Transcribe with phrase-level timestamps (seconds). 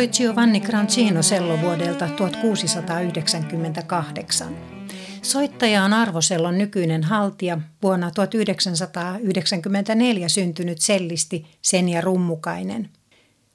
[0.00, 4.56] Soi Giovanni Grancino sello vuodelta 1698.
[5.22, 12.90] Soittaja on arvosellon nykyinen haltija, vuonna 1994 syntynyt sellisti Senja Rummukainen.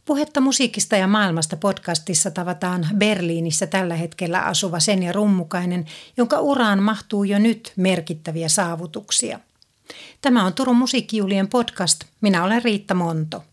[0.05, 5.85] Puhetta musiikista ja maailmasta podcastissa tavataan Berliinissä tällä hetkellä asuva Senja Rummukainen,
[6.17, 9.39] jonka uraan mahtuu jo nyt merkittäviä saavutuksia.
[10.21, 12.03] Tämä on Turun musiikkijuhlien podcast.
[12.21, 13.43] Minä olen Riitta Monto.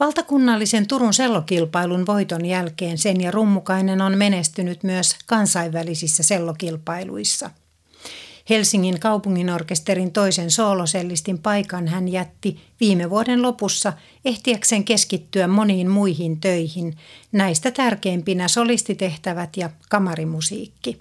[0.00, 7.50] Valtakunnallisen Turun sellokilpailun voiton jälkeen Senja Rummukainen on menestynyt myös kansainvälisissä sellokilpailuissa.
[8.50, 13.92] Helsingin kaupunginorkesterin toisen soolosellistin paikan hän jätti viime vuoden lopussa
[14.24, 16.96] ehtiäkseen keskittyä moniin muihin töihin,
[17.32, 20.98] näistä tärkeimpinä solistitehtävät ja kamarimusiikki.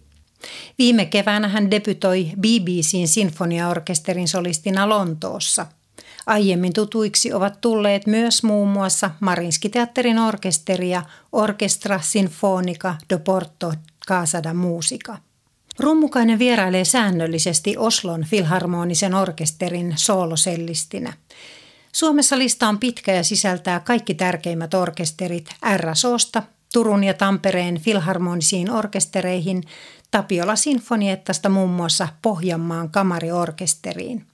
[0.78, 5.66] Viime keväänä hän debytoi BBCn sinfoniaorkesterin solistina Lontoossa–
[6.26, 13.74] Aiemmin tutuiksi ovat tulleet myös muun muassa Marinski-teatterin orkesteri ja Orkestra Sinfonica do Porto
[14.08, 15.18] Casa da Musica.
[15.80, 21.14] Rummukainen vierailee säännöllisesti Oslon filharmonisen orkesterin soolosellistinä.
[21.92, 29.64] Suomessa lista on pitkä ja sisältää kaikki tärkeimmät orkesterit RSOsta Turun ja Tampereen filharmonisiin orkestereihin,
[30.12, 34.26] Tapiola Sinfoniettasta muun muassa Pohjanmaan kamariorkesteriin.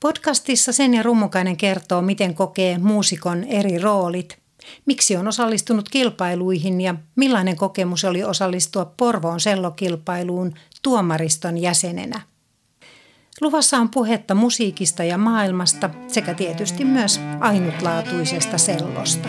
[0.00, 4.38] Podcastissa Sen ja Rummukainen kertoo, miten kokee muusikon eri roolit,
[4.86, 12.20] miksi on osallistunut kilpailuihin ja millainen kokemus oli osallistua Porvoon sellokilpailuun tuomariston jäsenenä.
[13.40, 19.28] Luvassa on puhetta musiikista ja maailmasta sekä tietysti myös ainutlaatuisesta sellosta.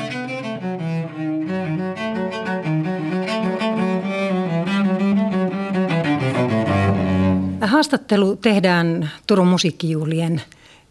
[7.61, 10.41] Haastattelu tehdään Turun musiikkijuhlien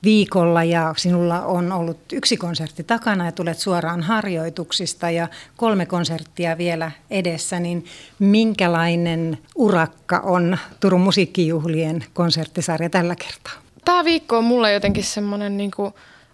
[0.02, 6.58] viikolla ja sinulla on ollut yksi konsertti takana ja tulet suoraan harjoituksista ja kolme konserttia
[6.58, 7.84] vielä edessä, niin
[8.18, 13.52] minkälainen urakka on Turun musiikkijuhlien konserttisarja tällä kertaa?
[13.84, 15.70] Tämä viikko on mulle jotenkin semmoinen niin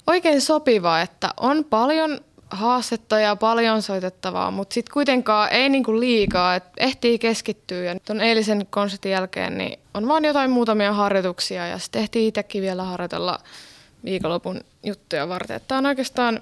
[0.07, 2.21] oikein sopiva, että on paljon
[2.55, 7.85] haastetta ja paljon soitettavaa, mutta sitten kuitenkaan ei niinku liikaa, että ehtii keskittyä.
[7.85, 12.63] Ja tuon eilisen konsertin jälkeen niin on vaan jotain muutamia harjoituksia ja sitten ehtii itsekin
[12.63, 13.39] vielä harjoitella
[14.05, 15.61] viikonlopun juttuja varten.
[15.69, 16.41] Tämä on oikeastaan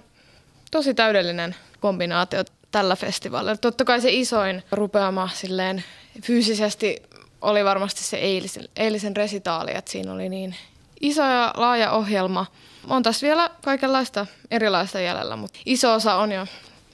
[0.71, 3.57] tosi täydellinen kombinaatio tällä festivaalilla.
[3.57, 5.85] Totta kai se isoin rupeama silleen
[6.23, 7.03] fyysisesti
[7.41, 10.57] oli varmasti se eilisen, eilisen resitaali, että siinä oli niin
[11.01, 12.47] iso ja laaja ohjelma–
[12.89, 16.47] on tässä vielä kaikenlaista erilaista jäljellä, mutta iso osa on jo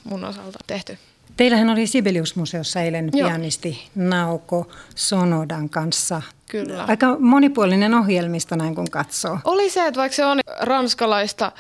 [0.05, 0.99] mun osalta tehty.
[1.37, 3.29] Teillähän oli Sibelius-museossa eilen Joo.
[3.29, 6.23] pianisti Nauko Sonodan kanssa.
[6.51, 6.85] Kyllä.
[6.85, 9.39] Aika monipuolinen ohjelmisto näin kun katsoo.
[9.45, 11.53] Oli se, että vaikka se on ranskalaista,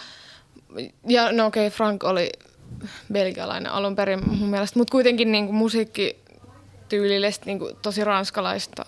[1.08, 2.30] ja no okei, okay, Frank oli
[3.12, 8.86] belgialainen alun perin mun mielestä, mutta kuitenkin niin kuin musiikkityylillisesti niin kuin tosi ranskalaista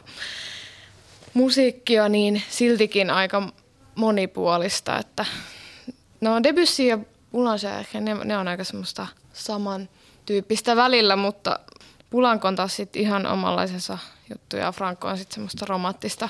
[1.35, 3.53] musiikkia, niin siltikin aika
[4.01, 5.25] monipuolista, että
[6.21, 6.99] no Debussy ja
[7.33, 11.59] Boulanger ehkä ne, ne on aika semmoista samantyyppistä välillä, mutta
[12.11, 13.99] Pulanko on taas sit ihan omanlaisensa
[14.31, 16.29] juttu ja Franco on sitten semmoista romanttista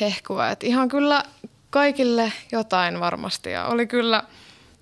[0.00, 0.48] hehkua.
[0.48, 1.22] Et ihan kyllä
[1.70, 4.22] kaikille jotain varmasti ja oli kyllä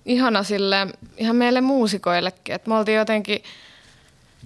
[0.05, 3.43] ihana sille, ihan meille muusikoillekin, että me oltiin jotenkin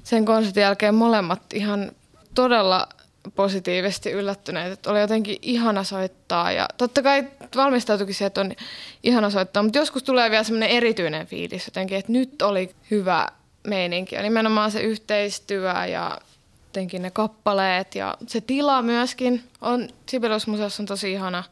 [0.04, 1.92] sen konsertin jälkeen molemmat ihan
[2.36, 2.88] todella
[3.36, 6.52] positiivisesti yllättyneet, että oli jotenkin ihana soittaa.
[6.52, 8.52] Ja totta kai valmistautuikin se, että on
[9.04, 13.28] ihana soittaa, mutta joskus tulee vielä semmoinen erityinen fiilis jotenkin, että nyt oli hyvä
[13.68, 14.16] meininki.
[14.16, 16.20] Ja nimenomaan se yhteistyö ja
[16.66, 21.44] jotenkin ne kappaleet ja se tila myöskin on, Sibelius-museossa on tosi ihana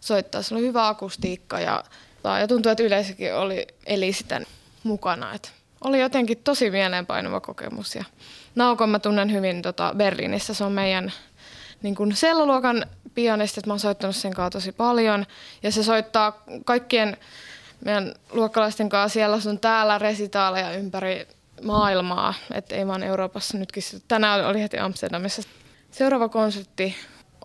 [0.00, 1.84] soittaa, se oli hyvä akustiikka ja,
[2.40, 4.40] ja tuntuu, että yleisökin oli, eli sitä
[4.82, 5.48] mukana, että
[5.84, 8.04] oli jotenkin tosi mieleenpainuva kokemus ja
[8.54, 10.54] Naukon mä tunnen hyvin tota Berliinissä.
[10.54, 11.12] Se on meidän
[11.82, 12.14] niin kuin
[13.14, 15.26] pianisti, että mä oon soittanut sen kanssa tosi paljon.
[15.62, 17.16] Ja se soittaa kaikkien
[17.84, 21.28] meidän luokkalaisten kanssa siellä sun täällä resitaaleja ympäri
[21.62, 22.34] maailmaa.
[22.54, 23.82] Että ei vaan Euroopassa nytkin.
[24.08, 25.42] Tänään oli heti Amsterdamissa.
[25.90, 26.96] Seuraava konsertti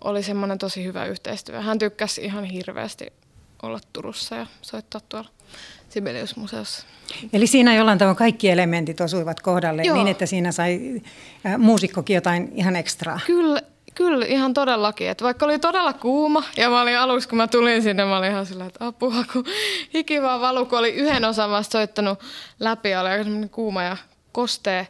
[0.04, 1.62] oli semmoinen tosi hyvä yhteistyö.
[1.62, 3.14] Hän tykkäsi ihan hirveästi
[3.64, 5.30] olla Turussa ja soittaa tuolla
[5.90, 6.86] Sibelius-museossa.
[7.34, 9.96] Eli siinä jollain tavalla kaikki elementit osuivat kohdalle Joo.
[9.96, 11.02] niin, että siinä sai
[11.46, 13.20] äh, muusikkokin jotain ihan ekstraa.
[13.26, 13.62] Kyllä,
[13.96, 15.10] kyllä ihan todellakin.
[15.10, 18.32] Että vaikka oli todella kuuma ja mä olin aluksi, kun mä tulin sinne, mä olin
[18.32, 19.46] ihan sillä, että apua, kun
[19.94, 22.20] hiki vaan valu, kun oli yhden osan vasta soittanut
[22.60, 23.98] läpi ja oli aika kuuma ja
[24.32, 24.88] kostee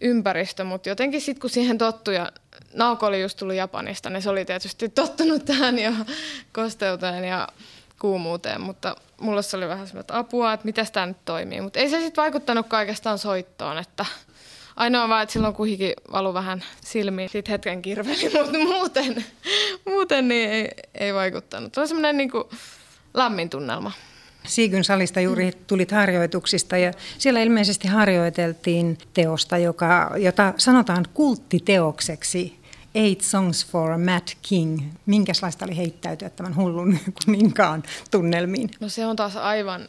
[0.00, 2.32] ympäristö, mutta jotenkin sitten kun siihen tottui ja
[2.74, 5.92] Nauko oli just tullut Japanista, niin se oli tietysti tottunut tähän jo
[6.52, 7.48] kosteuteen ja
[8.06, 11.60] kuumuuteen, mutta mulla se oli vähän semmoista apua, että miten tämä nyt toimii.
[11.60, 14.06] Mutta ei se sitten vaikuttanut kaikestaan soittoon, että
[14.76, 19.24] ainoa vaan, että silloin kuhikin valu vähän silmiin, sitten hetken kirveli, mutta muuten,
[19.86, 21.74] muuten niin ei, ei vaikuttanut.
[21.74, 22.30] Se oli semmoinen niin
[23.14, 23.92] lämmin tunnelma.
[24.44, 32.58] Siikyn salista juuri tulit harjoituksista ja siellä ilmeisesti harjoiteltiin teosta, joka, jota sanotaan kulttiteokseksi.
[32.96, 34.82] Eight Songs for Matt King.
[35.06, 38.70] Minkälaista oli heittäytyä tämän hullun kuninkaan tunnelmiin?
[38.80, 39.88] No se on taas aivan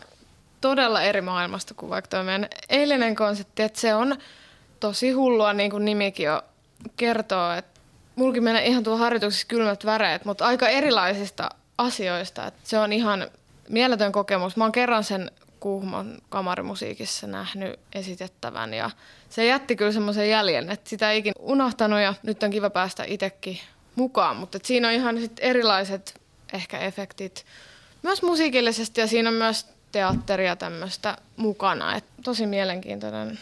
[0.62, 4.16] todella eri maailmasta kuin vaikka tuo meidän eilinen konsepti, että se on
[4.80, 6.42] tosi hullua, niin kuin nimikin jo
[6.98, 7.80] kertoo, että
[8.16, 12.48] mulkin menee ihan tuo harjoituksessa kylmät väreet, mutta aika erilaisista asioista.
[12.48, 13.28] Että se on ihan
[13.70, 14.58] mieletön kokemus.
[14.58, 18.74] Mä oon kerran sen Kuhmon kamarimusiikissa nähnyt esitettävän.
[18.74, 18.90] Ja
[19.30, 23.04] se jätti kyllä semmoisen jäljen, että sitä ei ikinä unohtanut ja nyt on kiva päästä
[23.04, 23.60] itsekin
[23.96, 26.22] mukaan, mutta siinä on ihan sit erilaiset
[26.54, 27.46] ehkä efektit
[28.04, 33.40] myös musiikillisesti ja siinä on myös teatteria tämmöistä mukana, että tosi mielenkiintoinen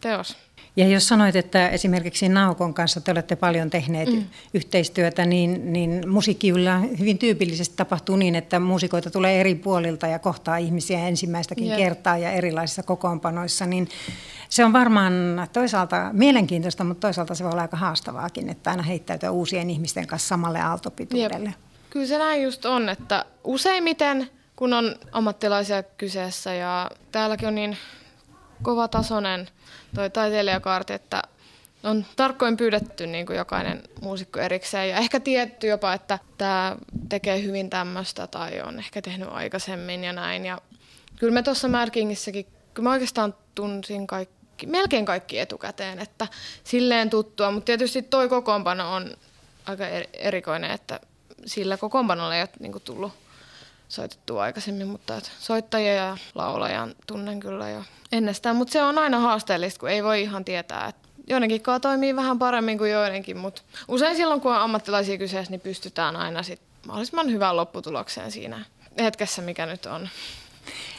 [0.00, 0.36] teos.
[0.76, 4.24] Ja jos sanoit, että esimerkiksi Naukon kanssa te olette paljon tehneet mm.
[4.54, 10.56] yhteistyötä, niin, niin musiikkijulla hyvin tyypillisesti tapahtuu niin, että muusikoita tulee eri puolilta ja kohtaa
[10.56, 11.78] ihmisiä ensimmäistäkin yeah.
[11.78, 13.88] kertaa ja erilaisissa kokoonpanoissa, niin
[14.48, 15.14] se on varmaan
[15.52, 20.28] toisaalta mielenkiintoista, mutta toisaalta se voi olla aika haastavaakin, että aina heittäytyä uusien ihmisten kanssa
[20.28, 21.48] samalle aaltopituudelle.
[21.48, 21.58] Yep.
[21.90, 27.76] Kyllä se näin just on, että useimmiten kun on ammattilaisia kyseessä ja täälläkin on niin
[28.62, 29.48] kova tasoinen
[29.94, 31.22] toi taiteilijakaarti, että
[31.82, 36.76] on tarkoin pyydetty niin kuin jokainen muusikko erikseen ja ehkä tietty jopa, että tämä
[37.08, 40.46] tekee hyvin tämmöistä tai on ehkä tehnyt aikaisemmin ja näin.
[40.46, 40.60] Ja
[41.16, 46.26] kyllä me tuossa Märkingissäkin, kyllä mä oikeastaan tunsin kaikki, melkein kaikki etukäteen, että
[46.64, 49.16] silleen tuttua, mutta tietysti toi kokoonpano on
[49.66, 51.00] aika erikoinen, että
[51.46, 53.12] sillä kokoonpanolla ei ole niin kuin tullut
[53.88, 57.82] soitettua aikaisemmin, mutta soittajia ja laulajan tunnen kyllä jo
[58.12, 58.56] ennestään.
[58.56, 62.78] Mutta se on aina haasteellista, kun ei voi ihan tietää, että joidenkin toimii vähän paremmin
[62.78, 67.56] kuin joidenkin, mutta usein silloin, kun on ammattilaisia kyseessä, niin pystytään aina sit mahdollisimman hyvään
[67.56, 68.64] lopputulokseen siinä
[68.98, 70.08] hetkessä, mikä nyt on.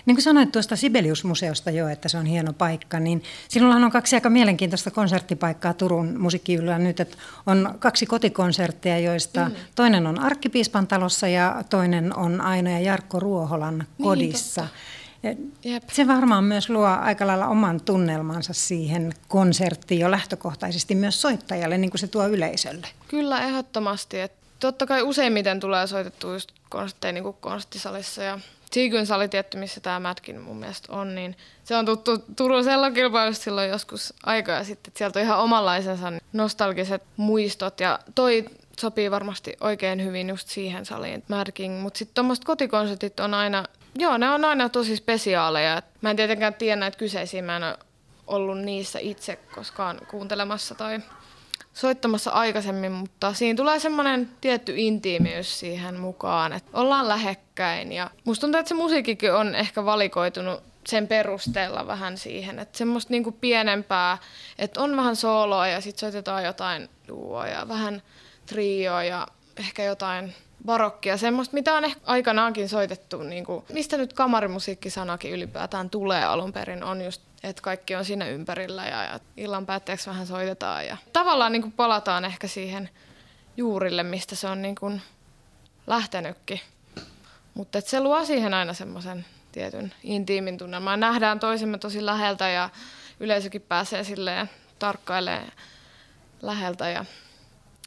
[0.06, 4.16] Niin kuin sanoit tuosta Sibelius-museosta jo, että se on hieno paikka, niin sinullahan on kaksi
[4.16, 9.56] aika mielenkiintoista konserttipaikkaa Turun musiikkiyllä nyt, että on kaksi kotikonsertteja, joista mm.
[9.76, 14.62] toinen on Arkkipiispan talossa ja toinen on Aino ja Jarkko Ruoholan niin, kodissa.
[14.62, 15.54] Niin,
[15.92, 21.92] Se varmaan myös luo aika lailla oman tunnelmansa siihen konserttiin jo lähtökohtaisesti myös soittajalle, niin
[21.92, 22.88] kuin se tuo yleisölle.
[23.08, 24.20] Kyllä, ehdottomasti.
[24.20, 28.40] Että totta kai useimmiten tulee soitettua just konsertteja niin kuin konserttisalissa ja
[28.74, 33.44] Siikyn sali tietty, missä tämä Mätkin mun mielestä on, niin se on tuttu Turun sellokilpailusta
[33.44, 34.94] silloin joskus aikoja sitten.
[34.98, 38.46] Sieltä on ihan omanlaisensa nostalgiset muistot ja toi
[38.80, 41.72] sopii varmasti oikein hyvin just siihen saliin Mätkin.
[41.72, 45.82] Mutta sitten tuommoiset kotikonsertit on aina, joo ne on aina tosi spesiaaleja.
[46.02, 47.78] Mä en tietenkään tiedä näitä kyseisiä, mä en ole
[48.28, 51.00] ollut niissä itse koskaan kuuntelemassa tai
[51.80, 57.92] soittamassa aikaisemmin, mutta siinä tulee semmoinen tietty intiimiys siihen mukaan, että ollaan lähekkäin.
[57.92, 63.14] Ja musta tuntuu, että se musiikkikin on ehkä valikoitunut sen perusteella vähän siihen, että semmoista
[63.14, 64.18] niinku pienempää,
[64.58, 68.02] että on vähän sooloa ja sitten soitetaan jotain duoa ja vähän
[68.46, 69.28] trioa ja
[69.58, 70.36] ehkä jotain
[70.66, 76.54] barokkia, semmoista, mitä on ehkä aikanaankin soitettu, niin kuin, mistä nyt kamarimusiikkisanakin ylipäätään tulee alun
[76.54, 80.86] perin, on just että kaikki on siinä ympärillä ja, ja illan päätteeksi vähän soitetaan.
[80.86, 82.90] Ja tavallaan niin kuin palataan ehkä siihen
[83.58, 85.02] juurille, mistä se on niin kuin
[85.88, 86.60] lähtenytkin.
[87.54, 91.00] Mutta se luo siihen aina semmoisen tietyn intiimin tunnelman.
[91.00, 92.70] Nähdään toisemme tosi läheltä ja
[93.20, 94.50] yleisökin pääsee silleen
[94.80, 95.52] tarkkailemaan
[96.42, 97.06] läheltä ja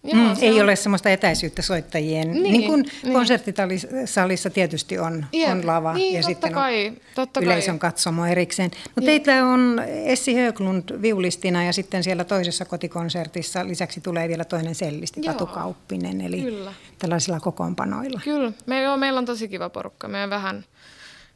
[0.04, 0.64] Joo, mm, ei on...
[0.64, 3.12] ole sellaista etäisyyttä soittajien, niin, niin kuin niin.
[3.12, 7.90] konserttisalissa tietysti on, Jep, on lava niin, ja sitten kai, on totta yleisön kai.
[7.90, 8.70] katsomo erikseen.
[8.96, 14.74] No teitä on Essi Höglund viulistina ja sitten siellä toisessa kotikonsertissa lisäksi tulee vielä toinen
[14.74, 16.72] sellisti, Joo, Tatu Kauppinen, eli kyllä.
[16.98, 18.20] tällaisilla kokoonpanoilla.
[18.24, 20.08] Kyllä, me, joo, meillä on tosi kiva porukka.
[20.08, 20.64] Me vähän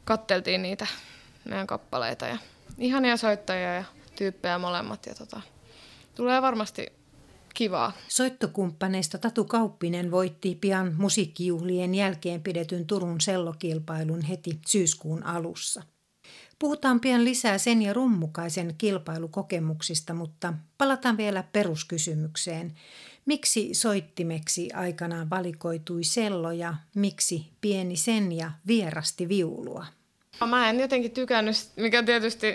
[0.05, 0.87] katteltiin niitä
[1.45, 2.37] meidän kappaleita ja
[2.77, 3.83] ihania soittajia ja
[4.15, 5.41] tyyppejä molemmat ja tota,
[6.15, 6.96] tulee varmasti
[7.57, 7.93] kivaa.
[8.07, 15.83] Soittokumppaneista Tatu Kauppinen voitti pian musiikkijuhlien jälkeen pidetyn Turun sellokilpailun heti syyskuun alussa.
[16.59, 22.73] Puhutaan pian lisää sen ja rummukaisen kilpailukokemuksista, mutta palataan vielä peruskysymykseen.
[23.25, 29.85] Miksi soittimeksi aikanaan valikoitui sello ja miksi pieni sen ja vierasti viulua?
[30.49, 32.47] Mä en jotenkin tykännyt, mikä tietysti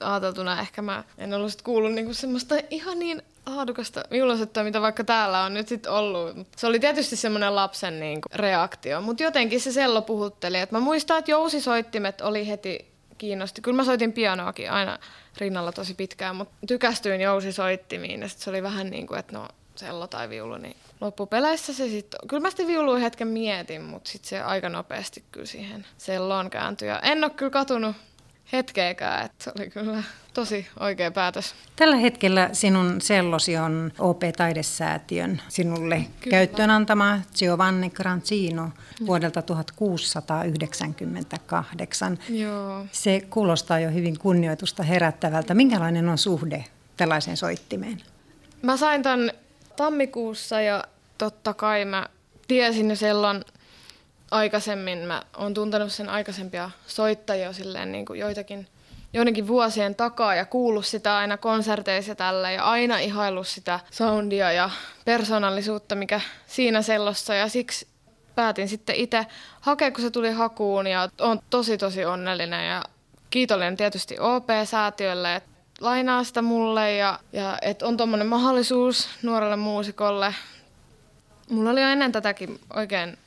[0.00, 5.42] ajateltuna ehkä mä en ollut kuullut niinku semmoista ihan niin laadukasta viulusettua, mitä vaikka täällä
[5.42, 6.36] on nyt sitten ollut.
[6.56, 10.58] Se oli tietysti semmoinen lapsen niinku reaktio, mutta jotenkin se sello puhutteli.
[10.58, 13.60] Et mä muistan, että jousisoittimet oli heti kiinnosti.
[13.60, 14.98] Kyllä mä soitin pianoakin aina
[15.38, 19.48] rinnalla tosi pitkään, mutta tykästyin jousisoittimiin ja sit se oli vähän niin kuin, että no
[19.74, 24.28] sello tai viulu, niin loppupeleissä se sitten, kyllä mä sitten viulua hetken mietin, mutta sitten
[24.28, 26.88] se aika nopeasti kyllä siihen selloon kääntyi.
[26.88, 27.96] Ja en ole kyllä katunut
[28.52, 30.02] hetkeäkään, että se oli kyllä
[30.34, 31.54] tosi oikea päätös.
[31.76, 36.30] Tällä hetkellä sinun sellosi on OP-taidesäätiön sinulle kyllä.
[36.30, 38.70] käyttöön antama Giovanni Granzino
[39.06, 42.18] vuodelta 1698.
[42.28, 42.86] Joo.
[42.92, 45.54] Se kuulostaa jo hyvin kunnioitusta herättävältä.
[45.54, 46.64] Minkälainen on suhde
[46.96, 48.02] tällaiseen soittimeen?
[48.62, 49.30] Mä sain ton
[49.76, 50.84] tammikuussa ja
[51.18, 52.06] totta kai mä
[52.48, 53.44] tiesin jo sellon
[54.32, 54.98] aikaisemmin.
[54.98, 58.66] Mä oon tuntenut sen aikaisempia soittajia silleen niin kuin joitakin
[59.12, 64.70] joidenkin vuosien takaa ja kuullut sitä aina konserteissa tällä ja aina ihaillut sitä soundia ja
[65.04, 67.86] persoonallisuutta, mikä siinä sellossa ja siksi
[68.34, 69.26] päätin sitten itse
[69.60, 72.84] hakea, kun se tuli hakuun ja on tosi tosi onnellinen ja
[73.30, 80.34] kiitollinen tietysti OP-säätiölle, että lainaa sitä mulle ja, ja että on tuommoinen mahdollisuus nuorelle muusikolle.
[81.50, 83.18] Mulla oli jo ennen tätäkin oikein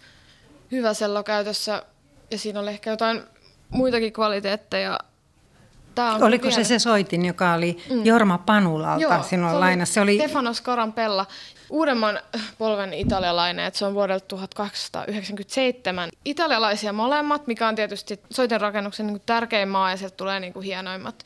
[0.71, 1.83] hyvä sello käytössä
[2.31, 3.21] ja siinä oli ehkä jotain
[3.69, 4.99] muitakin kvaliteetteja.
[5.95, 8.05] Tää on Oliko se se soitin, joka oli mm.
[8.05, 9.93] Jorma Panulalta Joo, sinulla se lainassa?
[9.93, 11.25] Se oli Stefanos Carampella,
[11.69, 12.19] uudemman
[12.57, 16.09] polven italialainen, että se on vuodelta 1897.
[16.25, 21.25] Italialaisia molemmat, mikä on tietysti soitenrakennuksen niin tärkein maa ja sieltä tulee niin kuin hienoimmat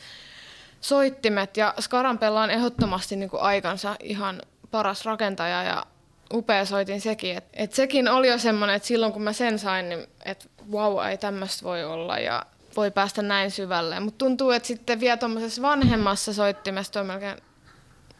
[0.81, 1.58] soittimet.
[1.58, 4.41] Ja Scarampella on ehdottomasti niin kuin aikansa ihan
[4.72, 5.86] paras rakentaja ja
[6.33, 7.38] upea soitin sekin.
[7.38, 11.00] Et, et sekin oli jo semmoinen, että silloin kun mä sen sain, niin että vau,
[11.00, 12.45] ei tämmöistä voi olla ja
[12.75, 14.00] voi päästä näin syvälle.
[14.00, 17.38] Mutta tuntuu, että sitten vielä tuommoisessa vanhemmassa soittimessa on melkein,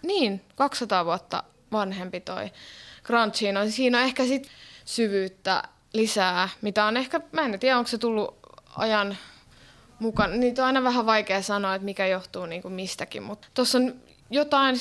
[0.04, 2.51] niin, 200 vuotta vanhempi toi
[3.04, 3.60] Grantchino.
[3.70, 4.50] Siinä on ehkä sit
[4.86, 5.63] syvyyttä
[5.94, 8.39] lisää, mitä on ehkä, mä en tiedä, onko se tullut
[8.75, 9.18] ajan
[10.00, 10.36] mukana.
[10.36, 13.96] Niitä on aina vähän vaikea sanoa, että mikä johtuu niin kuin mistäkin, mutta tuossa on
[14.30, 14.75] jotain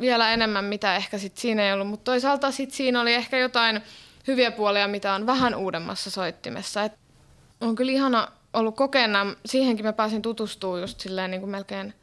[0.00, 3.82] vielä enemmän, mitä ehkä sit siinä ei ollut, mutta toisaalta sit siinä oli ehkä jotain
[4.26, 6.82] hyviä puolia, mitä on vähän uudemmassa soittimessa.
[6.82, 6.92] Et
[7.60, 11.94] on kyllä ihana ollut kokeena, siihenkin mä pääsin tutustumaan just silleen niin kuin melkein,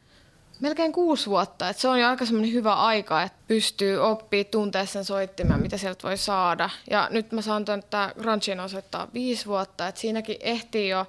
[0.60, 1.68] melkein kuusi vuotta.
[1.68, 5.76] Et se on jo aika semmoinen hyvä aika, että pystyy oppii tuntea sen soittimen, mitä
[5.76, 6.70] sieltä voi saada.
[6.90, 11.06] Ja nyt mä saan tuon, että Grunchino soittaa viisi vuotta, että siinäkin ehtii jo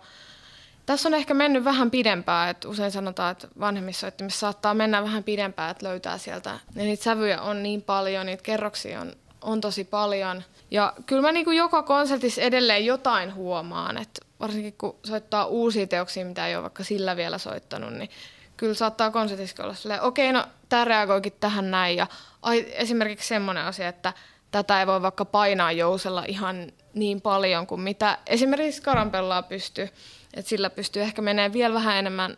[0.89, 5.23] tässä on ehkä mennyt vähän pidempään, että usein sanotaan, että vanhemmissa soittimissa saattaa mennä vähän
[5.23, 6.49] pidempään, että löytää sieltä.
[6.49, 10.43] Ja niitä sävyjä on niin paljon, niitä kerroksia on, on tosi paljon.
[10.71, 16.25] Ja kyllä mä niin joka konsertissa edelleen jotain huomaan, että varsinkin kun soittaa uusia teoksia,
[16.25, 18.09] mitä ei ole vaikka sillä vielä soittanut, niin
[18.57, 21.97] kyllä saattaa konsertissa olla silleen, okei, no tämä reagoikin tähän näin.
[21.97, 22.07] Ja
[22.41, 24.13] ai, esimerkiksi semmoinen asia, että
[24.51, 29.89] tätä ei voi vaikka painaa jousella ihan niin paljon kuin mitä esimerkiksi karampellaa pystyy.
[30.33, 32.37] Et sillä pystyy ehkä menemään vielä vähän enemmän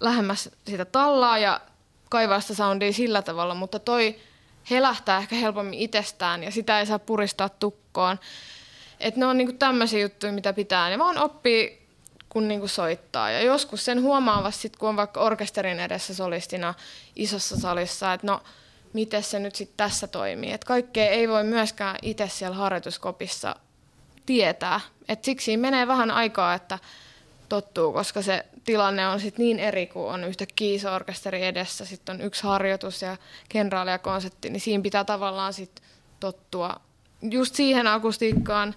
[0.00, 1.60] lähemmäs sitä tallaa ja
[2.08, 4.16] kaivaa sitä soundia sillä tavalla, mutta toi
[4.70, 8.18] helähtää ehkä helpommin itsestään ja sitä ei saa puristaa tukkoon.
[9.00, 10.90] Et ne on niinku tämmöisiä juttuja, mitä pitää.
[10.90, 11.86] Ne vaan oppii,
[12.28, 13.30] kun niinku soittaa.
[13.30, 16.74] Ja joskus sen huomaa sit, kun on vaikka orkesterin edessä solistina
[17.16, 18.40] isossa salissa, että no,
[18.92, 20.52] miten se nyt sitten tässä toimii.
[20.52, 23.56] Et kaikkea ei voi myöskään itse siellä harjoituskopissa
[24.26, 24.80] tietää.
[25.08, 26.78] Et siksi menee vähän aikaa, että
[27.48, 32.20] tottuu, koska se tilanne on sit niin eri, kun on yhtä kiisorkesteri edessä, sitten on
[32.20, 33.16] yksi harjoitus ja
[33.48, 35.82] kenraali ja konsertti, niin siinä pitää tavallaan sit
[36.20, 36.80] tottua
[37.22, 38.74] just siihen akustiikkaan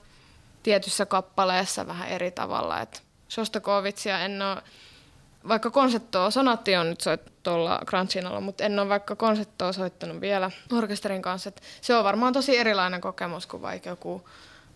[0.63, 2.81] tietyssä kappaleessa vähän eri tavalla.
[2.81, 4.61] Et Shostakovitsia en ole,
[5.47, 7.03] vaikka konserttoa, sonatti on nyt
[7.43, 11.49] tuolla Crunchinalla, mutta en ole vaikka konserttoa soittanut vielä orkesterin kanssa.
[11.49, 14.29] Et se on varmaan tosi erilainen kokemus kuin vaikka joku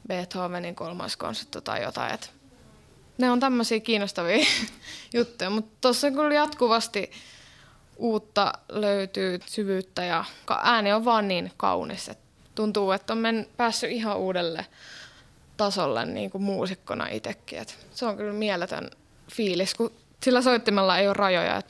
[0.07, 2.13] Beethovenin kolmas konsertto tai jotain.
[2.13, 2.31] Et
[3.17, 4.45] ne on tämmöisiä kiinnostavia
[5.13, 7.11] juttuja, mutta tuossa kyllä jatkuvasti
[7.97, 10.25] uutta löytyy syvyyttä ja
[10.61, 14.65] ääni on vaan niin kaunis, että tuntuu, että on men, päässyt ihan uudelle
[15.57, 17.59] tasolle niin kuin muusikkona itsekin.
[17.59, 18.89] Et se on kyllä mieletön
[19.31, 19.91] fiilis, kun
[20.23, 21.61] sillä soittimella ei ole rajoja.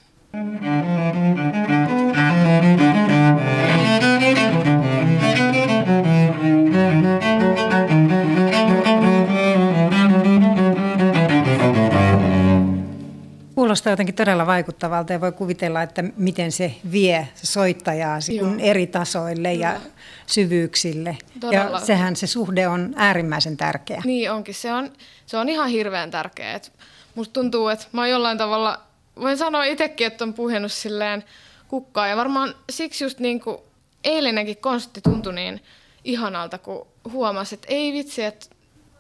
[13.76, 18.20] Kuulostaa jotenkin todella vaikuttavalta ja voi kuvitella, että miten se vie soittajaa
[18.60, 19.82] eri tasoille ja Joo.
[20.28, 21.18] syvyyksille.
[21.40, 21.80] Todella.
[21.80, 24.02] Ja sehän se suhde on äärimmäisen tärkeä.
[24.06, 24.92] Niin onkin, se on,
[25.26, 26.54] se on ihan hirveän tärkeä.
[26.54, 26.72] Et
[27.16, 28.82] musta tuntuu, että mä oon jollain tavalla,
[29.22, 31.24] voin sanoa itsekin, että on puhennut silleen
[31.68, 32.08] kukkaa.
[32.08, 33.58] Ja varmaan siksi just niin kuin
[34.04, 35.64] eilinenkin konsertti tuntui niin
[36.04, 38.46] ihanalta, kun huomasi, että ei vitsi, että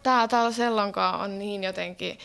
[0.03, 2.17] tää täällä sellonkaan on niin jotenkin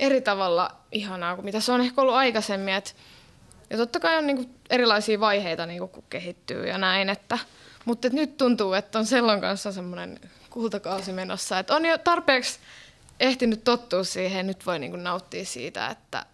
[0.00, 2.74] eri tavalla ihanaa kuin mitä se on ehkä ollut aikaisemmin.
[2.74, 2.96] Et,
[3.70, 7.38] ja totta kai on niinku erilaisia vaiheita, niinku, kun kehittyy ja näin, että,
[7.84, 12.58] mutta et nyt tuntuu, että on sellon kanssa semmoinen kultakausi menossa, että on jo tarpeeksi
[13.20, 16.26] ehtinyt tottua siihen, nyt voi niinku nauttia siitä, että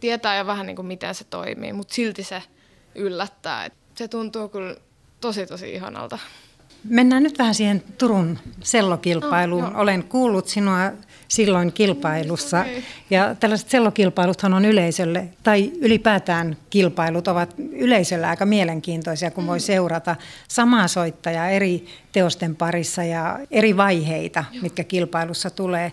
[0.00, 2.42] tietää jo vähän niinku miten se toimii, mutta silti se
[2.94, 3.64] yllättää.
[3.64, 4.76] Et se tuntuu kyllä
[5.20, 6.18] tosi tosi ihanalta.
[6.84, 9.64] Mennään nyt vähän siihen Turun sellokilpailuun.
[9.64, 10.92] Oh, Olen kuullut sinua
[11.30, 12.60] silloin kilpailussa.
[12.60, 12.82] Okay.
[13.10, 19.62] Ja tällaiset sellokilpailuthan on yleisölle, tai ylipäätään kilpailut ovat yleisölle aika mielenkiintoisia, kun voi mm.
[19.62, 20.16] seurata
[20.48, 24.62] samaa soittajaa eri teosten parissa ja eri vaiheita, Joo.
[24.62, 25.92] mitkä kilpailussa tulee.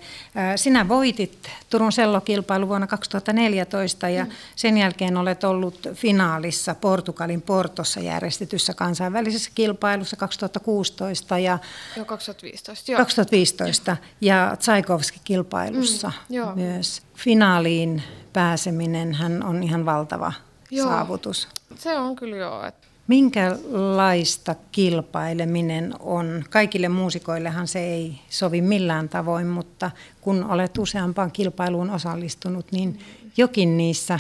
[0.55, 4.31] Sinä voitit Turun sellokilpailu vuonna 2014 ja mm.
[4.55, 11.59] sen jälkeen olet ollut finaalissa Portugalin Portossa järjestetyssä kansainvälisessä kilpailussa 2016 ja
[11.95, 12.91] Joo, 2015.
[12.91, 12.97] Joo.
[12.97, 17.01] 2015 ja Tsaikovski-kilpailussa mm, myös.
[17.15, 20.33] Finaaliin pääseminen hän on ihan valtava
[20.71, 20.87] joo.
[20.87, 21.47] saavutus.
[21.75, 22.65] Se on kyllä joo.
[22.65, 26.43] Että Minkälaista kilpaileminen on?
[26.49, 32.99] Kaikille muusikoillehan se ei sovi millään tavoin, mutta kun olet useampaan kilpailuun osallistunut, niin
[33.37, 34.19] jokin niissä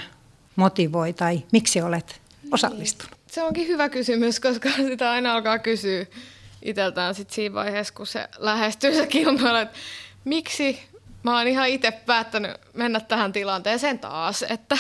[0.55, 3.17] motivoi tai miksi olet osallistunut?
[3.27, 6.05] Se onkin hyvä kysymys, koska sitä aina alkaa kysyä
[6.61, 9.77] itseltään sit siinä vaiheessa, kun se lähestyy se kilpailu, että
[10.25, 10.79] miksi
[11.23, 14.77] mä oon ihan itse päättänyt mennä tähän tilanteeseen taas, että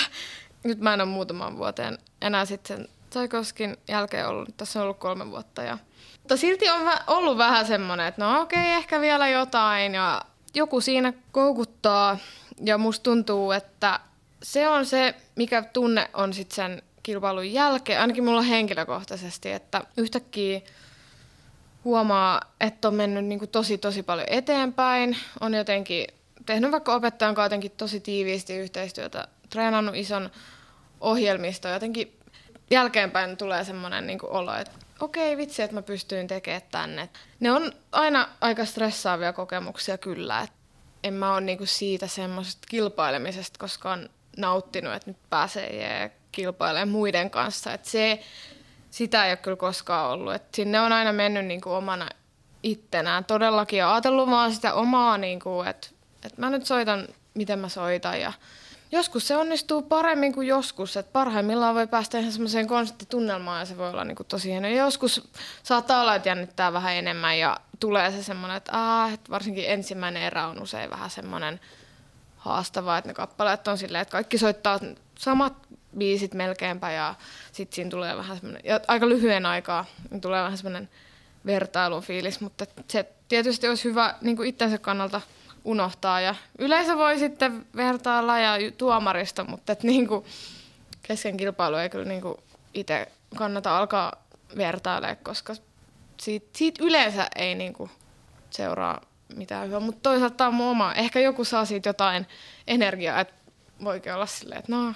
[0.63, 4.97] nyt mä en ole muutaman vuoteen enää sitten sen Tchaikovskin jälkeen ollut, tässä on ollut
[4.97, 5.63] kolme vuotta.
[5.63, 5.77] Ja...
[6.19, 10.21] Mutta silti on ollut vähän semmoinen, että no okei, okay, ehkä vielä jotain ja
[10.53, 12.17] joku siinä koukuttaa
[12.63, 13.99] ja musta tuntuu, että
[14.43, 20.61] se on se, mikä tunne on sitten sen kilpailun jälkeen, ainakin mulla henkilökohtaisesti, että yhtäkkiä
[21.83, 26.07] huomaa, että on mennyt niin kuin tosi tosi paljon eteenpäin, on jotenkin
[26.45, 30.29] tehnyt vaikka opettajan kanssa jotenkin tosi tiiviisti yhteistyötä, treenannut ison
[31.01, 32.16] ohjelmisto, jotenkin
[32.71, 37.09] jälkeenpäin tulee semmoinen niin olo, että okei vitsi, että mä pystyin tekemään tänne.
[37.39, 40.41] Ne on aina aika stressaavia kokemuksia kyllä.
[40.41, 40.51] Et
[41.03, 47.73] en mä ole niinku siitä semmoisesta kilpailemisesta koskaan nauttinut, että nyt pääsee kilpailemaan muiden kanssa.
[47.73, 48.23] Et se,
[48.91, 50.33] sitä ei ole kyllä koskaan ollut.
[50.33, 52.09] Et sinne on aina mennyt niinku omana
[52.63, 55.87] ittenään todellakin ja ajatellut vaan sitä omaa, niinku, että
[56.23, 58.33] et mä nyt soitan, miten mä soitan ja
[58.91, 63.77] Joskus se onnistuu paremmin kuin joskus, että parhaimmillaan voi päästä ihan semmoiseen konserttitunnelmaan ja se
[63.77, 64.67] voi olla niin kuin tosi hieno.
[64.67, 65.29] Joskus
[65.63, 70.23] saattaa olla, että jännittää vähän enemmän ja tulee se semmoinen, että, aah, että varsinkin ensimmäinen
[70.23, 71.59] erä on usein vähän semmoinen
[72.37, 74.79] haastava, että ne kappaleet on silleen, että kaikki soittaa
[75.19, 75.53] samat
[75.97, 77.15] biisit melkeinpä ja
[77.51, 80.89] sitten siinä tulee vähän semmoinen, ja aika lyhyen aikaa niin tulee vähän semmoinen
[81.45, 85.21] vertailufiilis, mutta se tietysti olisi hyvä niin kuin itsensä kannalta–
[85.67, 86.21] unohtaa.
[86.21, 90.25] Ja yleensä voi sitten vertailla ja tuomarista, mutta et niinku
[91.03, 92.39] kesken kilpailu ei kyllä niinku
[92.73, 94.13] itse kannata alkaa
[94.57, 95.55] vertailemaan, koska
[96.19, 97.89] siitä, siitä yleensä ei niinku
[98.49, 99.01] seuraa
[99.35, 99.79] mitään hyvää.
[99.79, 100.93] Mutta toisaalta on mun oma.
[100.93, 102.27] Ehkä joku saa siitä jotain
[102.67, 103.33] energiaa, että
[103.83, 104.93] voikin olla silleen, että no,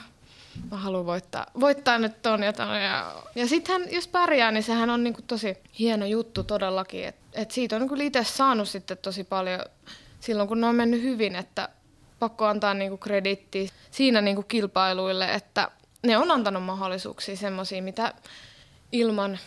[0.71, 2.83] mä haluan voittaa, voittaa nyt ton jotain.
[2.83, 7.05] Ja, ja sittenhän, jos pärjää, niin sehän on niinku tosi hieno juttu todellakin.
[7.05, 9.59] Että et siitä on kyllä itse saanut sitten tosi paljon
[10.21, 11.69] silloin, kun ne on mennyt hyvin, että
[12.19, 15.71] pakko antaa niinku krediitti siinä niinku kilpailuille, että
[16.03, 18.13] ne on antanut mahdollisuuksia semmoisia, mitä
[18.91, 19.39] ilman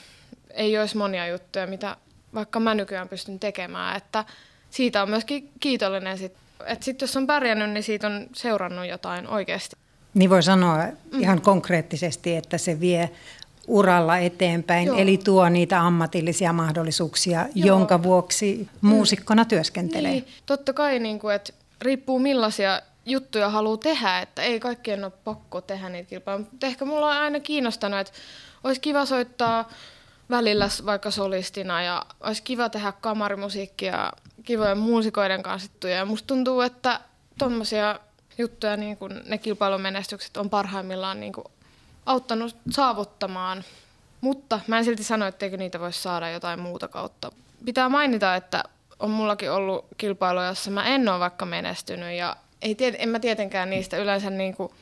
[0.50, 1.96] ei olisi monia juttuja, mitä
[2.34, 4.24] vaikka mä nykyään pystyn tekemään, että
[4.70, 6.32] siitä on myöskin kiitollinen, sit,
[6.66, 9.76] että sitten jos on pärjännyt, niin siitä on seurannut jotain oikeasti.
[10.14, 10.78] Niin voi sanoa
[11.12, 11.42] ihan mm.
[11.42, 13.10] konkreettisesti, että se vie
[13.66, 14.96] uralla eteenpäin, Joo.
[14.96, 17.66] eli tuo niitä ammatillisia mahdollisuuksia, Joo.
[17.66, 20.10] jonka vuoksi muusikkona työskentelee.
[20.10, 25.12] Niin, totta kai, niin kuin, että riippuu millaisia juttuja haluaa tehdä, että ei kaikkien ole
[25.24, 28.12] pakko tehdä niitä kilpailuja, mutta ehkä mulla on aina kiinnostanut, että
[28.64, 29.68] olisi kiva soittaa
[30.30, 34.12] välillä vaikka solistina ja olisi kiva tehdä kamarimusiikkia
[34.44, 35.88] kivojen muusikoiden kanssa.
[35.88, 37.00] Ja musta tuntuu, että
[37.38, 38.00] tuommoisia
[38.38, 41.44] juttuja, niin kuin ne kilpailumenestykset on parhaimmillaan niin kuin
[42.06, 43.64] auttanut saavuttamaan,
[44.20, 47.32] mutta mä en silti sano, etteikö niitä voisi saada jotain muuta kautta.
[47.64, 48.64] Pitää mainita, että
[48.98, 53.70] on mullakin ollut kilpailuja, jossa mä en ole vaikka menestynyt ja ei en mä tietenkään
[53.70, 54.72] niistä yleensä niin kuin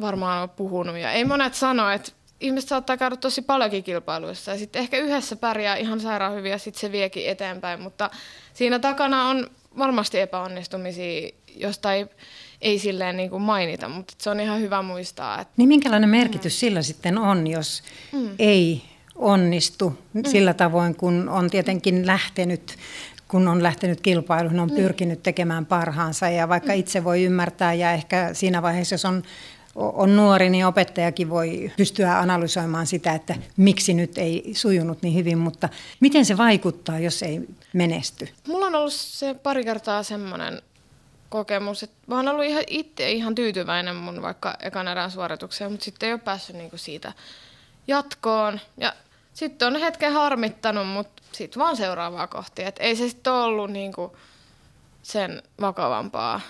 [0.00, 0.96] varmaan ole puhunut.
[0.98, 5.36] Ja ei monet sano, että ihmiset saattaa käydä tosi paljonkin kilpailuissa ja sitten ehkä yhdessä
[5.36, 8.10] pärjää ihan sairaan hyvin ja sitten se viekin eteenpäin, mutta
[8.54, 12.06] siinä takana on varmasti epäonnistumisia, josta ei
[12.64, 15.40] ei silleen niin kuin mainita, mutta se on ihan hyvä muistaa.
[15.40, 15.54] Että...
[15.56, 16.58] Niin minkälainen merkitys mm.
[16.58, 18.28] sillä sitten on, jos mm.
[18.38, 18.82] ei
[19.14, 20.22] onnistu mm.
[20.26, 22.76] sillä tavoin, kun on tietenkin lähtenyt
[23.28, 24.74] kun on lähtenyt kilpailuun, on mm.
[24.74, 26.78] pyrkinyt tekemään parhaansa ja vaikka mm.
[26.78, 29.22] itse voi ymmärtää ja ehkä siinä vaiheessa, jos on
[29.74, 35.38] on nuori, niin opettajakin voi pystyä analysoimaan sitä, että miksi nyt ei sujunut niin hyvin,
[35.38, 35.68] mutta
[36.00, 37.40] miten se vaikuttaa, jos ei
[37.72, 38.28] menesty?
[38.48, 40.62] Mulla on ollut se pari kertaa semmoinen
[41.28, 45.84] kokemus, että mä oon ollut ihan itse ihan tyytyväinen mun vaikka ekan erään suoritukseen, mutta
[45.84, 47.12] sitten ei ole päässyt niinku siitä
[47.86, 48.60] jatkoon.
[48.76, 48.92] Ja
[49.34, 52.62] sitten on hetken harmittanut, mutta sitten vaan seuraavaa kohti.
[52.62, 54.16] Et ei se sitten ollut niinku
[55.02, 56.40] sen vakavampaa.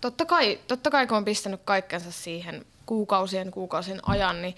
[0.00, 4.54] Totta kai, totta kai kun on pistänyt kaikkensa siihen kuukausien kuukausien ajan, niin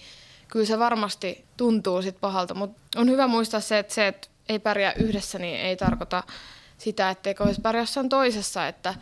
[0.47, 2.53] kyllä se varmasti tuntuu sit pahalta.
[2.53, 6.23] Mutta on hyvä muistaa se, että se, että ei pärjää yhdessä, niin ei tarkoita
[6.77, 8.67] sitä, etteikö olisi pärjää jossain toisessa.
[8.67, 8.95] Että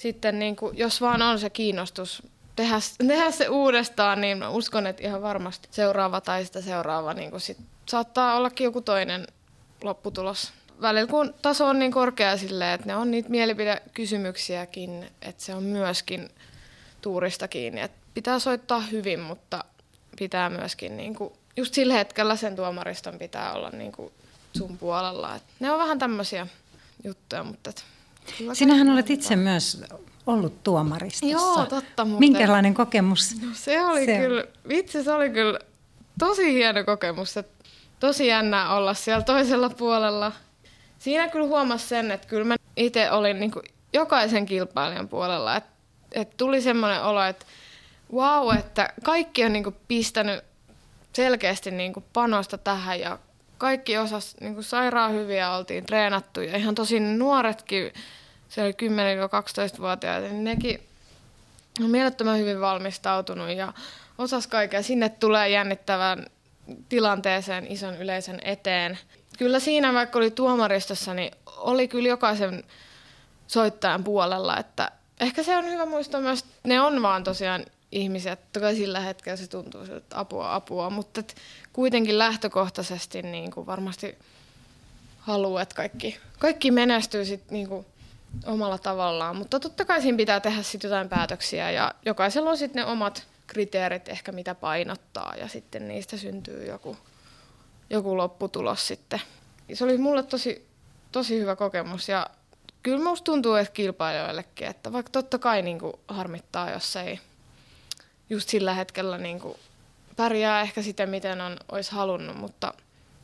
[0.00, 2.22] sitten niin kuin, jos vaan on se kiinnostus
[2.56, 7.40] tehdä, tehdä se uudestaan, niin uskon, että ihan varmasti seuraava tai sitä seuraava niin kuin
[7.40, 9.26] sit saattaa ollakin joku toinen
[9.82, 10.52] lopputulos.
[10.80, 15.62] Välillä kun taso on niin korkea silleen, että ne on niitä mielipidekysymyksiäkin, että se on
[15.62, 16.28] myöskin
[17.00, 17.80] tuurista kiinni.
[17.80, 19.64] Että pitää soittaa hyvin, mutta
[20.18, 24.12] pitää myöskin niin kuin, just sillä hetkellä sen tuomariston pitää olla niin kuin
[24.58, 25.36] sun puolella.
[25.36, 26.46] Et ne on vähän tämmöisiä
[27.04, 27.70] juttuja, mutta...
[27.70, 27.84] Et,
[28.52, 29.82] Sinähän olet itse myös
[30.26, 31.26] ollut tuomaristossa.
[31.26, 32.04] Joo, totta.
[32.04, 32.20] Mutta...
[32.20, 33.36] Minkälainen kokemus?
[33.42, 34.18] No, se oli se...
[34.18, 35.58] kyllä, vitsi se oli kyllä
[36.18, 37.36] tosi hieno kokemus.
[37.36, 37.64] Että
[38.00, 40.32] tosi jännä olla siellä toisella puolella.
[40.98, 45.56] Siinä kyllä huomasi sen, että kyllä mä itse olin niin kuin jokaisen kilpailijan puolella.
[45.56, 45.70] Että
[46.12, 47.46] et tuli semmoinen olo, että
[48.12, 50.44] wow, että kaikki on niinku pistänyt
[51.12, 53.18] selkeästi niinku panosta tähän ja
[53.58, 57.92] kaikki osas niinku sairaan hyviä oltiin treenattu ja ihan tosi nuoretkin,
[58.50, 60.82] se oli 10-12-vuotiaat, niin nekin
[61.84, 63.72] on mielettömän hyvin valmistautunut ja
[64.18, 64.82] osas kaikkea.
[64.82, 66.26] Sinne tulee jännittävän
[66.88, 68.98] tilanteeseen ison yleisön eteen.
[69.38, 72.64] Kyllä siinä, vaikka oli tuomaristossa, niin oli kyllä jokaisen
[73.46, 78.36] soittajan puolella, että ehkä se on hyvä muistaa myös, että ne on vaan tosiaan ihmisiä.
[78.52, 81.22] Toki sillä hetkellä se tuntuu että apua, apua, mutta
[81.72, 84.18] kuitenkin lähtökohtaisesti niin kuin varmasti
[85.18, 87.86] haluaa, että kaikki, kaikki menestyy sit niin kuin
[88.46, 89.36] omalla tavallaan.
[89.36, 93.26] Mutta totta kai siinä pitää tehdä sit jotain päätöksiä ja jokaisella on sitten ne omat
[93.46, 96.96] kriteerit ehkä mitä painottaa ja sitten niistä syntyy joku,
[97.90, 99.20] joku lopputulos sitten.
[99.74, 100.66] Se oli mulle tosi,
[101.12, 102.26] tosi hyvä kokemus ja
[102.82, 107.20] kyllä musta tuntuu, että kilpailijoillekin, että vaikka totta kai niin kuin harmittaa, jos ei
[108.30, 109.58] just sillä hetkellä niin kuin
[110.16, 112.74] pärjää ehkä sitä, miten on, olisi halunnut, mutta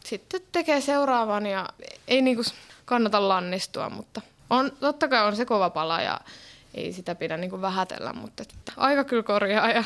[0.04, 1.68] sitten tekee seuraavan ja
[2.08, 2.46] ei niin kuin
[2.84, 6.20] kannata lannistua, mutta on, totta kai on se kova pala ja
[6.74, 9.84] ei sitä pidä niin vähätellä, mutta että aika kyllä korjaa ja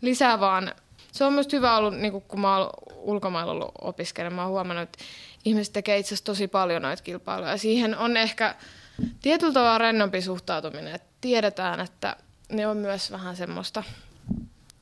[0.00, 0.74] lisää vaan.
[1.12, 4.52] Se on myös hyvä ollut, niin kuin kun mä oon ulkomailla ollut opiskelemaan, mä oon
[4.52, 4.98] huomannut, että
[5.44, 7.56] ihmiset tekee itse asiassa tosi paljon noita kilpailuja.
[7.56, 8.54] Siihen on ehkä
[9.22, 12.16] tietyllä tavalla rennompi suhtautuminen, että tiedetään, että
[12.48, 13.82] ne on myös vähän semmoista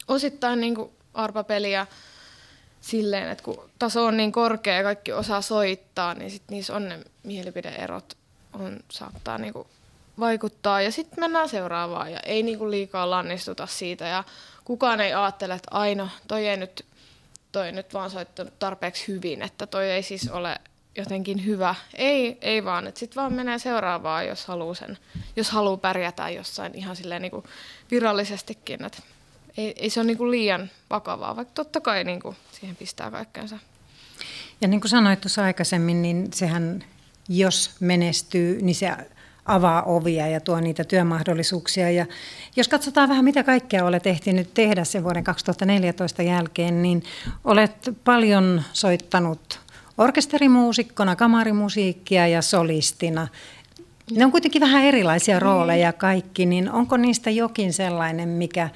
[0.09, 1.87] osittain niin kuin arpapeliä
[2.81, 6.89] silleen, että kun taso on niin korkea ja kaikki osaa soittaa, niin sit niissä on
[6.89, 8.17] ne mielipideerot
[8.59, 9.69] on, saattaa niin kuin
[10.21, 10.83] vaikuttaa.
[10.83, 14.07] Ja sitten mennään seuraavaan ja ei niin kuin liikaa lannistuta siitä.
[14.07, 14.25] Ja
[14.65, 16.87] kukaan ei ajattele, että aina toi ei nyt,
[17.53, 20.57] toi nyt vaan soittanut tarpeeksi hyvin, että toi ei siis ole
[20.97, 21.75] jotenkin hyvä.
[21.95, 24.99] Ei, ei vaan, että sitten vaan menee seuraavaan, jos haluaa sen,
[25.37, 27.45] jos haluaa pärjätä jossain ihan silleen niin kuin
[27.91, 28.85] virallisestikin.
[28.85, 29.03] Että
[29.57, 33.11] ei, ei se ole niin kuin liian vakavaa, vaikka totta kai niin kuin siihen pistää
[33.11, 33.59] kaikkeensa.
[34.61, 36.85] Ja niin kuin sanoit tuossa aikaisemmin, niin sehän,
[37.29, 38.91] jos menestyy, niin se
[39.49, 41.91] avaa ovia ja tuo niitä työmahdollisuuksia.
[41.91, 42.07] Ja
[42.57, 47.03] jos katsotaan vähän, mitä kaikkea olet ehtinyt tehdä sen vuoden 2014 jälkeen, niin
[47.45, 49.61] olet paljon soittanut
[49.99, 53.29] orkesterimuusikkona, kamarimusiikkia ja solistina.
[54.11, 58.69] Ne on kuitenkin vähän erilaisia rooleja kaikki, niin onko niistä jokin sellainen, mikä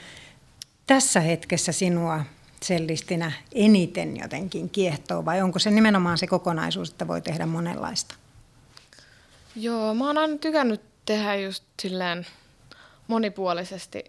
[0.86, 2.20] tässä hetkessä sinua
[2.62, 8.14] sellistinä eniten jotenkin kiehtoo vai onko se nimenomaan se kokonaisuus, että voi tehdä monenlaista?
[9.56, 12.26] Joo, mä oon aina tykännyt tehdä just silleen
[13.08, 14.04] monipuolisesti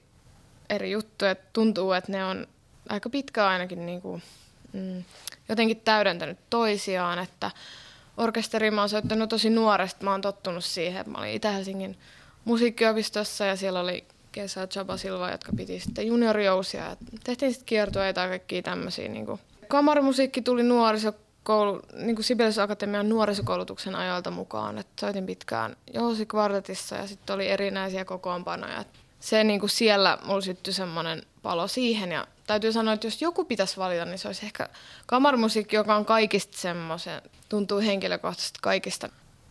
[0.70, 1.36] eri juttuja.
[1.54, 2.48] Tuntuu, että ne on
[2.90, 4.24] aika pitkä ainakin niin kuin,
[4.74, 5.04] mm,
[5.50, 7.52] jotenkin täydentänyt toisiaan, että
[8.18, 11.10] orkesteri mä oon soittanut tosi nuoresta, mä oon tottunut siihen.
[11.10, 11.98] Mä olin Itä-Helsingin
[12.46, 16.86] musiikkiopistossa ja siellä oli Kesa ja Chaba Silva, jotka piti sitten juniorijousia.
[16.86, 19.08] Ja tehtiin sitten kiertueita ja kaikkia tämmöisiä.
[19.08, 19.26] Niin.
[19.68, 20.64] Kamarimusiikki tuli
[21.48, 24.78] nuorisokoulu, niin kuin Sibelius Akatemian nuorisokoulutuksen ajalta mukaan.
[24.78, 28.86] Et soitin pitkään jousikvartetissa ja sitten oli erinäisiä kokoonpanoja.
[29.20, 33.46] se niin kuin siellä mulla syttyi semmoinen palo siihen ja täytyy sanoa, että jos joku
[33.46, 34.70] pitäisi valita, niin se olisi ehkä
[35.06, 39.10] kamarimusiikki, joka on kaikista semmoisen, tuntuu henkilökohtaisesti kaikista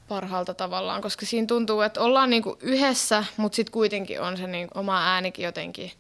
[0.09, 4.79] parhaalta tavallaan, koska siinä tuntuu, että ollaan niinku yhdessä, mutta sitten kuitenkin on se niinku
[4.79, 5.93] oma äänikin jotenkin.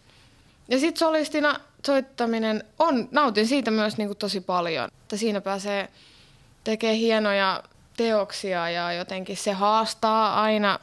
[0.68, 5.88] Ja sitten solistina soittaminen on, nautin siitä myös niinku tosi paljon, että siinä pääsee
[6.64, 7.62] tekee hienoja
[7.96, 10.78] teoksia ja jotenkin se haastaa aina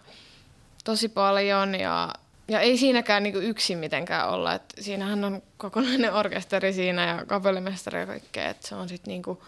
[0.84, 2.14] tosi paljon ja,
[2.48, 4.54] ja ei siinäkään niinku yksin mitenkään olla.
[4.54, 8.50] Et siinähän on kokonainen orkesteri siinä ja kapellimestari ja kaikkea.
[8.50, 9.44] Et se on sitten niinku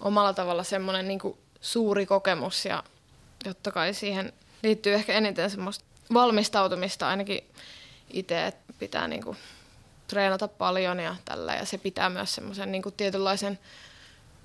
[0.00, 2.82] omalla tavalla semmoinen niinku suuri kokemus ja
[3.44, 4.32] totta kai siihen
[4.62, 5.84] liittyy ehkä eniten semmoista
[6.14, 7.44] valmistautumista ainakin
[8.10, 9.36] itse, että pitää niinku
[10.10, 13.58] treenata paljon ja tällä ja se pitää myös semmoisen niinku tietynlaisen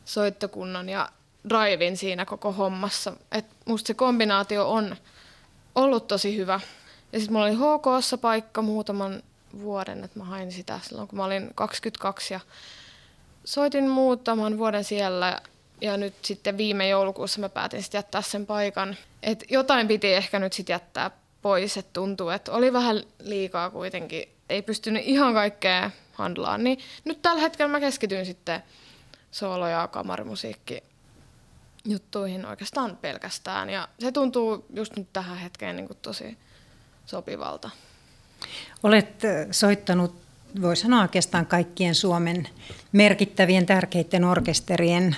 [0.05, 1.09] soittokunnan ja
[1.49, 3.13] drivin siinä koko hommassa.
[3.31, 4.95] Et musta se kombinaatio on
[5.75, 6.59] ollut tosi hyvä.
[7.13, 9.23] Ja sitten mulla oli HKssa paikka muutaman
[9.61, 12.39] vuoden, että mä hain sitä silloin, kun mä olin 22 ja
[13.45, 15.41] soitin muutaman vuoden siellä
[15.81, 18.97] ja nyt sitten viime joulukuussa mä päätin sitten jättää sen paikan.
[19.23, 24.34] Et jotain piti ehkä nyt sitten jättää pois, että tuntuu, että oli vähän liikaa kuitenkin.
[24.49, 26.63] Ei pystynyt ihan kaikkea handlaan.
[26.63, 28.63] Niin nyt tällä hetkellä mä keskityn sitten
[29.31, 30.83] soolo- ja kamarimusiikki
[31.85, 33.69] juttuihin oikeastaan pelkästään.
[33.69, 36.37] Ja se tuntuu just nyt tähän hetkeen niin kuin tosi
[37.05, 37.69] sopivalta.
[38.83, 40.15] Olet soittanut,
[40.61, 42.47] voi sanoa oikeastaan kaikkien Suomen
[42.91, 45.15] merkittävien tärkeiden orkesterien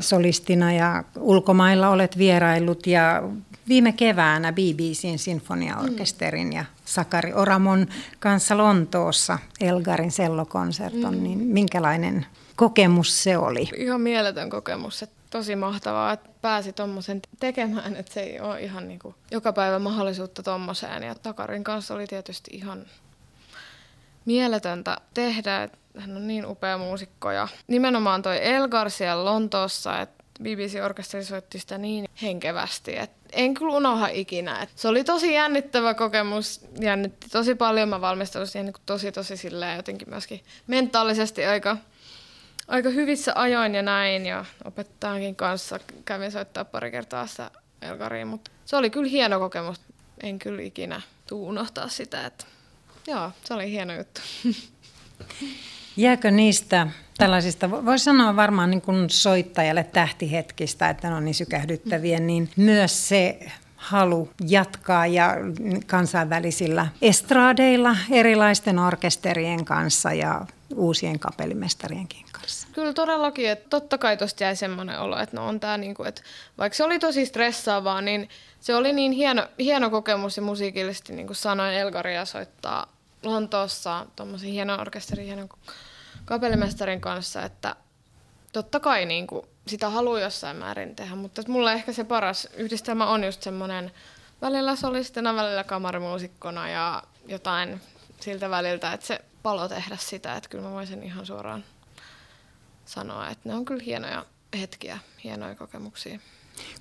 [0.00, 3.22] solistina ja ulkomailla olet vierailut ja
[3.68, 7.86] viime keväänä BBCn sinfoniaorkesterin ja Sakari Oramon
[8.18, 11.22] kanssa Lontoossa Elgarin sellokonserton, mm.
[11.22, 13.68] niin minkälainen kokemus se oli?
[13.76, 18.88] Ihan mieletön kokemus, että tosi mahtavaa, että pääsi tuommoisen tekemään, että se ei ole ihan
[18.88, 21.02] niin kuin joka päivä mahdollisuutta tuommoiseen.
[21.02, 22.86] Ja Takarin kanssa oli tietysti ihan
[24.24, 30.17] mieletöntä tehdä, että hän on niin upea muusikko ja nimenomaan toi Elgar siellä Lontoossa, että
[30.42, 34.62] BBC-orkesteri soitti sitä niin henkevästi, että en kyllä unoha ikinä.
[34.62, 37.88] Et se oli tosi jännittävä kokemus, jännitti tosi paljon.
[37.88, 41.76] Mä valmistauduin siihen niin tosi tosi silleen jotenkin myöskin mentaalisesti aika,
[42.68, 44.26] aika hyvissä ajoin ja näin.
[44.26, 47.50] Ja opettajankin kanssa kävin soittaa pari kertaa sitä
[47.82, 49.80] Elgariin, mutta se oli kyllä hieno kokemus.
[50.22, 52.44] En kyllä ikinä tuu unohtaa sitä, että
[53.06, 54.20] joo, se oli hieno juttu.
[55.98, 62.20] Jääkö niistä tällaisista, voisi sanoa varmaan niin kuin soittajalle tähtihetkistä, että ne on niin sykähdyttäviä,
[62.20, 63.38] niin myös se
[63.76, 65.34] halu jatkaa ja
[65.86, 72.68] kansainvälisillä estraadeilla erilaisten orkesterien kanssa ja uusien kapellimestarienkin kanssa.
[72.72, 76.22] Kyllä todellakin, että totta kai tuosta jäi semmoinen olo, että no on tää niinku, että
[76.58, 78.28] vaikka se oli tosi stressaavaa, niin
[78.60, 82.86] se oli niin hieno, hieno kokemus ja musiikillisesti, niin kuin sanoin, Elgaria soittaa
[83.22, 85.48] Lontoossa tuommoisen hienon orkesterin, hienon
[86.28, 87.76] kapellimestarin kanssa, että
[88.52, 93.06] totta kai niin kuin, sitä haluaa jossain määrin tehdä, mutta mulle ehkä se paras yhdistelmä
[93.06, 93.92] on just semmoinen
[94.42, 97.80] välillä solistina, välillä kamarimuusikkona ja jotain
[98.20, 101.64] siltä väliltä, että se palo tehdä sitä, että kyllä mä voisin ihan suoraan
[102.84, 104.24] sanoa, että ne on kyllä hienoja
[104.60, 106.18] hetkiä, hienoja kokemuksia.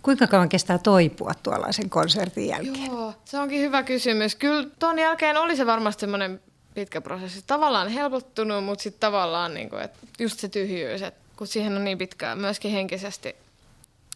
[0.02, 2.86] Kuinka kauan kestää toipua tuollaisen konsertin jälkeen?
[2.86, 4.36] Joo, se onkin hyvä kysymys.
[4.36, 6.42] Kyllä tuon jälkeen oli se varmasti semmoinen
[6.78, 7.44] pitkä prosessi.
[7.48, 11.84] Tavallaan helpottunut, mutta sitten tavallaan niin kuin, että just se tyhjyys, että kun siihen on
[11.84, 13.36] niin pitkään myöskin henkisesti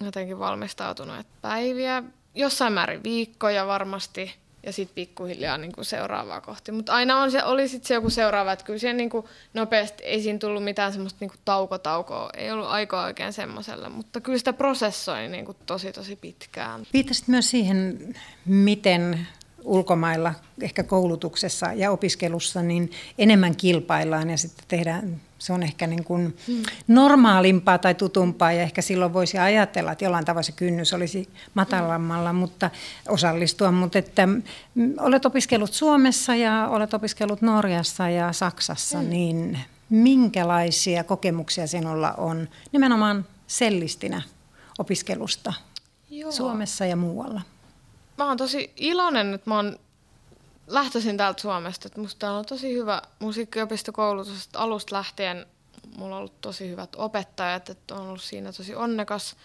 [0.02, 2.04] jotenkin valmistautunut, että päiviä,
[2.36, 6.71] jossain määrin viikkoja varmasti ja sitten pikkuhiljaa niin kuin seuraavaa kohti.
[6.71, 10.04] Mutta aina on se, oli sitten se joku seuraava, että kyllä siihen niin kuin nopeasti
[10.04, 14.38] ei siinä tullut mitään semmoista niin kuin tauko-taukoa, ei ollut aikaa oikein semmoiselle, mutta kyllä
[14.38, 16.82] sitä prosessoi niin kuin tosi tosi pitkään.
[16.93, 18.13] Viittasit myös siihen,
[18.45, 19.28] miten
[19.63, 26.04] ulkomailla ehkä koulutuksessa ja opiskelussa niin enemmän kilpaillaan ja sitten tehdään, se on ehkä niin
[26.04, 26.38] kuin
[26.88, 32.34] normaalimpaa tai tutumpaa ja ehkä silloin voisi ajatella, että jollain tavalla se kynnys olisi matalammalla,
[32.34, 32.69] mutta
[33.10, 39.10] osallistua, mutta että mm, olet opiskellut Suomessa ja olet opiskellut Norjassa ja Saksassa, mm.
[39.10, 44.21] niin minkälaisia kokemuksia sinulla on nimenomaan sellistinä
[44.80, 45.54] opiskelusta
[46.10, 46.32] Joo.
[46.32, 47.41] Suomessa ja muualla?
[48.17, 49.80] Mä oon tosi iloinen, että mä oon
[50.67, 51.88] lähtöisin täältä Suomesta.
[51.88, 54.45] Että musta on tosi hyvä musiikkiopistokoulutus.
[54.45, 55.45] Että alusta lähtien
[55.97, 59.36] mulla on ollut tosi hyvät opettajat, että on ollut siinä tosi onnekas.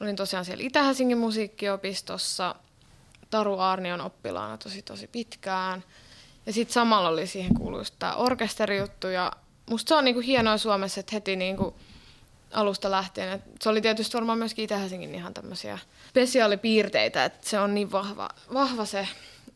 [0.00, 2.54] Olin tosiaan siellä Itä-Helsingin musiikkiopistossa.
[3.30, 5.84] Taru Aarnion oppilaana tosi tosi pitkään.
[6.46, 9.06] Ja sitten samalla oli siihen kuulu just tämä orkesterijuttu.
[9.06, 9.32] Ja
[9.70, 11.74] musta se on niinku hienoa Suomessa, että heti niinku
[12.52, 13.32] alusta lähtien.
[13.32, 15.78] Et se oli tietysti varmaan myöskin Itä-Helsingin ihan tämmöisiä
[16.08, 19.08] spesiaalipiirteitä, että se on niin vahva, vahva se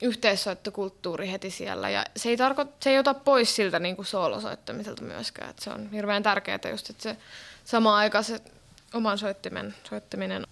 [0.03, 1.91] yhteissoittokulttuuri heti siellä.
[1.91, 5.51] Ja se ei, tarko- se ei ota pois siltä niin kuin soolosoittamiselta myöskään.
[5.51, 7.17] Et se on hirveän tärkeää just, että se
[7.65, 8.41] sama aika se
[8.95, 10.47] oman soittimen soittaminen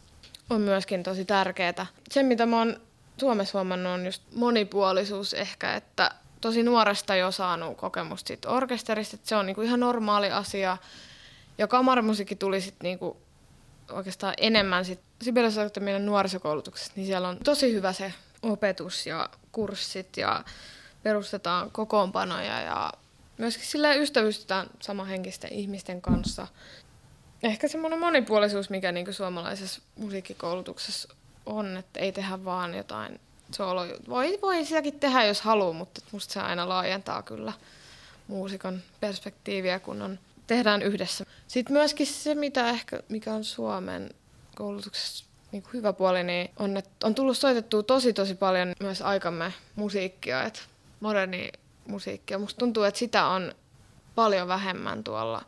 [0.50, 1.86] on myöskin tosi tärkeää.
[2.10, 2.80] Se, mitä mä oon
[3.20, 9.28] Suomessa huomannut, on just monipuolisuus ehkä, että tosi nuoresta jo saanut kokemusta siitä orkesterista, että
[9.28, 10.76] se on niinku ihan normaali asia.
[11.58, 13.16] Ja kamarimusiikki tuli sitten niinku
[13.90, 20.16] oikeastaan enemmän sit Sibelius meidän nuorisokoulutuksessa, niin siellä on tosi hyvä se opetus ja kurssit
[20.16, 20.44] ja
[21.02, 22.92] perustetaan kokoonpanoja ja
[23.38, 26.46] myöskin sillä ystävystytään samanhenkisten ihmisten kanssa.
[27.42, 31.14] Ehkä semmoinen monipuolisuus, mikä niin suomalaisessa musiikkikoulutuksessa
[31.46, 33.86] on, että ei tehdä vaan jotain solo.
[34.08, 37.52] Voi, voi sitäkin tehdä, jos haluaa, mutta musta se aina laajentaa kyllä
[38.28, 41.24] muusikon perspektiiviä, kun on, tehdään yhdessä.
[41.46, 44.10] Sitten myöskin se, mitä ehkä, mikä on Suomen
[44.56, 49.02] koulutuksessa niin kuin hyvä puoli, niin on, että on tullut soitettua tosi tosi paljon myös
[49.02, 50.60] aikamme musiikkia, että
[51.00, 51.48] moderni
[51.88, 52.38] musiikkia.
[52.38, 53.54] Musta tuntuu, että sitä on
[54.14, 55.42] paljon vähemmän tuolla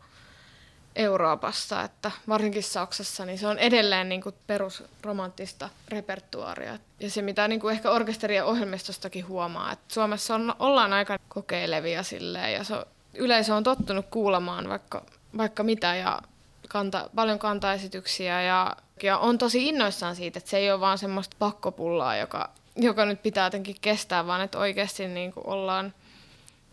[0.96, 6.78] Euroopassa, että varsinkin Saksassa, niin se on edelleen niin kuin perusromanttista repertuaaria.
[7.00, 11.18] Ja se, mitä niin kuin ehkä orkesteri- ja ohjelmistostakin huomaa, että Suomessa on, ollaan aika
[11.28, 12.74] kokeilevia silleen, ja se,
[13.18, 15.04] yleisö on tottunut kuulemaan vaikka,
[15.36, 16.22] vaikka mitä, ja
[16.68, 21.36] kanta, paljon kantaesityksiä, ja, ja on tosi innoissaan siitä, että se ei ole vaan semmoista
[21.38, 25.94] pakkopullaa, joka, joka nyt pitää jotenkin kestää, vaan että oikeasti niin kuin ollaan–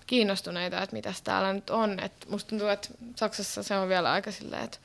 [0.08, 2.00] kiinnostuneita, että mitä täällä nyt on.
[2.00, 4.78] Et musta tuntuu, että Saksassa se on vielä aika silleen, että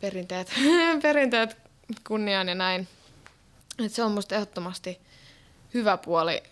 [0.00, 0.52] perinteet,
[1.02, 1.56] perinteet
[2.06, 2.88] kunniaan ja näin.
[3.84, 5.00] Et se on musta ehdottomasti
[5.74, 6.42] hyvä puoli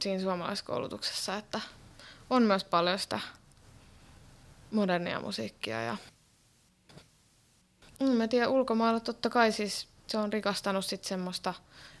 [0.00, 1.60] siinä suomalaiskoulutuksessa, että
[2.30, 3.20] on myös paljon sitä
[4.72, 5.82] modernia musiikkia.
[5.82, 5.96] Ja...
[8.00, 11.54] Mm, mä tiedän, ulkomailla totta kai siis se on rikastanut sit semmoista,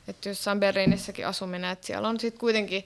[0.08, 2.84] että jossain Berliinissäkin asuminen, että siellä on sitten kuitenkin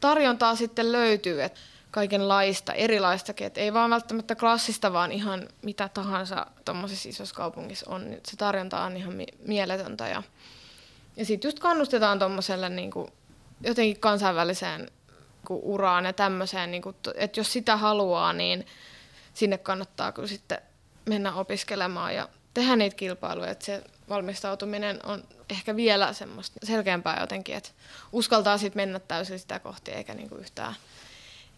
[0.00, 6.46] tarjontaa sitten löytyy, että kaikenlaista, erilaistakin, että ei vaan välttämättä klassista, vaan ihan mitä tahansa
[6.64, 9.14] tuommoisessa isossa kaupungissa on, niin se tarjonta on ihan
[9.46, 10.22] mieletöntä ja,
[11.16, 12.90] ja sitten just kannustetaan tuommoiselle niin
[13.60, 14.90] jotenkin kansainväliseen niin
[15.48, 18.66] uraan ja tämmöiseen, niin kuin, että jos sitä haluaa, niin
[19.34, 20.58] sinne kannattaa kyllä sitten
[21.06, 27.56] mennä opiskelemaan ja tehdä niitä kilpailuja, että se valmistautuminen on ehkä vielä semmoista selkeämpää jotenkin,
[27.56, 27.70] että
[28.12, 30.74] uskaltaa sitten mennä täysin sitä kohti eikä niinku yhtään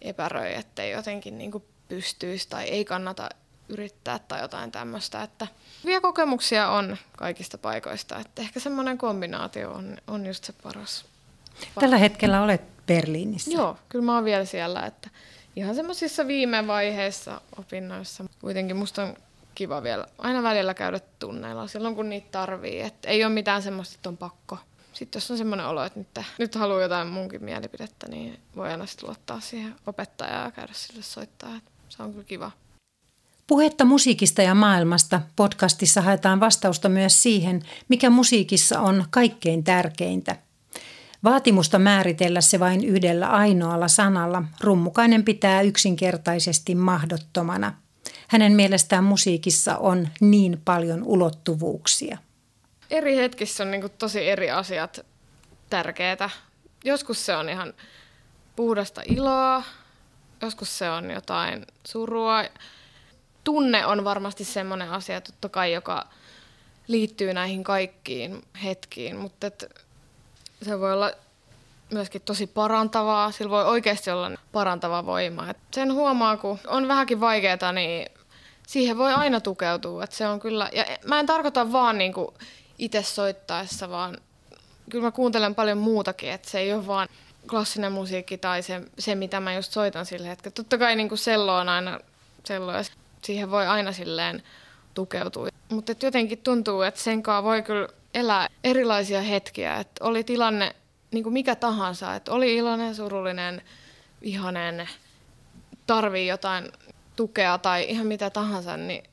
[0.00, 3.28] epäröi, ettei jotenkin niinku pystyisi tai ei kannata
[3.68, 5.22] yrittää tai jotain tämmöistä.
[5.22, 5.46] Että
[5.84, 11.04] hyviä kokemuksia on kaikista paikoista, että ehkä semmoinen kombinaatio on, on just se paras.
[11.80, 13.50] Tällä hetkellä olet Berliinissä.
[13.50, 15.10] Joo, kyllä mä oon vielä siellä, että
[15.56, 18.24] ihan semmoisissa viime vaiheissa opinnoissa.
[18.40, 19.16] Kuitenkin musta on
[19.54, 22.80] kiva vielä aina välillä käydä tunneilla silloin, kun niitä tarvii.
[22.80, 24.58] Et ei ole mitään semmoista, että on pakko.
[24.92, 28.86] Sitten jos on semmoinen olo, että nyt, nyt haluaa jotain munkin mielipidettä, niin voi aina
[28.86, 31.56] sitten luottaa siihen opettajaan ja käydä sille soittaa.
[31.56, 32.50] Et se on kyllä kiva.
[33.46, 40.36] Puhetta musiikista ja maailmasta podcastissa haetaan vastausta myös siihen, mikä musiikissa on kaikkein tärkeintä.
[41.24, 47.74] Vaatimusta määritellä se vain yhdellä ainoalla sanalla rummukainen pitää yksinkertaisesti mahdottomana–
[48.32, 52.18] hänen mielestään musiikissa on niin paljon ulottuvuuksia.
[52.90, 55.06] Eri hetkissä on niin tosi eri asiat
[55.70, 56.30] tärkeitä.
[56.84, 57.74] Joskus se on ihan
[58.56, 59.62] puhdasta iloa,
[60.42, 62.44] joskus se on jotain surua.
[63.44, 66.08] Tunne on varmasti semmoinen asia, totta kai, joka
[66.88, 69.50] liittyy näihin kaikkiin hetkiin, mutta
[70.62, 71.12] se voi olla
[71.90, 73.30] myöskin tosi parantavaa.
[73.30, 75.50] Sillä voi oikeasti olla parantava voima.
[75.50, 78.08] Et sen huomaa, kun on vähänkin vaikeaa, niin
[78.66, 80.04] siihen voi aina tukeutua.
[80.04, 82.28] Että se on kyllä, ja mä en tarkoita vaan niin kuin
[82.78, 84.18] itse soittaessa, vaan
[84.90, 87.08] kyllä mä kuuntelen paljon muutakin, että se ei ole vaan
[87.50, 90.54] klassinen musiikki tai se, se mitä mä just soitan sillä hetkellä.
[90.54, 92.00] Totta kai niin kuin sello on aina
[92.44, 92.84] sello ja
[93.22, 94.42] siihen voi aina silleen
[94.94, 95.48] tukeutua.
[95.68, 99.76] Mutta jotenkin tuntuu, että sen kanssa voi kyllä elää erilaisia hetkiä.
[99.76, 100.74] Että oli tilanne
[101.10, 103.62] niin kuin mikä tahansa, että oli iloinen, surullinen,
[104.22, 104.88] vihainen,
[105.86, 106.72] tarvii jotain
[107.16, 109.04] tukea tai ihan mitä tahansa, niin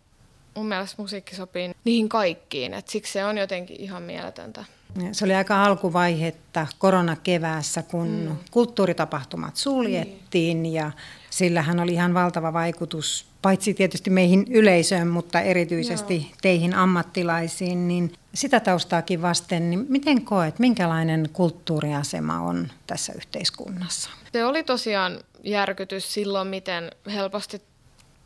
[0.55, 2.73] mun mielestä musiikki sopii niihin kaikkiin.
[2.73, 4.65] Et siksi se on jotenkin ihan mieletöntä.
[5.11, 8.37] Se oli aika alkuvaihetta koronakeväässä, kun mm.
[8.51, 10.73] kulttuuritapahtumat suljettiin niin.
[10.73, 10.91] ja
[11.29, 16.31] sillähän oli ihan valtava vaikutus paitsi tietysti meihin yleisöön, mutta erityisesti Joo.
[16.41, 24.09] teihin ammattilaisiin, niin sitä taustaakin vasten, niin miten koet, minkälainen kulttuuriasema on tässä yhteiskunnassa?
[24.33, 27.61] Se oli tosiaan järkytys silloin, miten helposti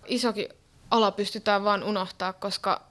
[0.06, 0.48] isokin
[0.92, 2.82] ala pystytään vaan unohtaa, koska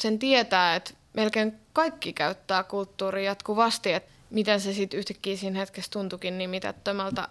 [0.00, 5.90] sen tietää, että melkein kaikki käyttää kulttuuria jatkuvasti, että miten se sitten yhtäkkiä siinä hetkessä
[5.90, 7.28] tuntukin niin mitättömältä.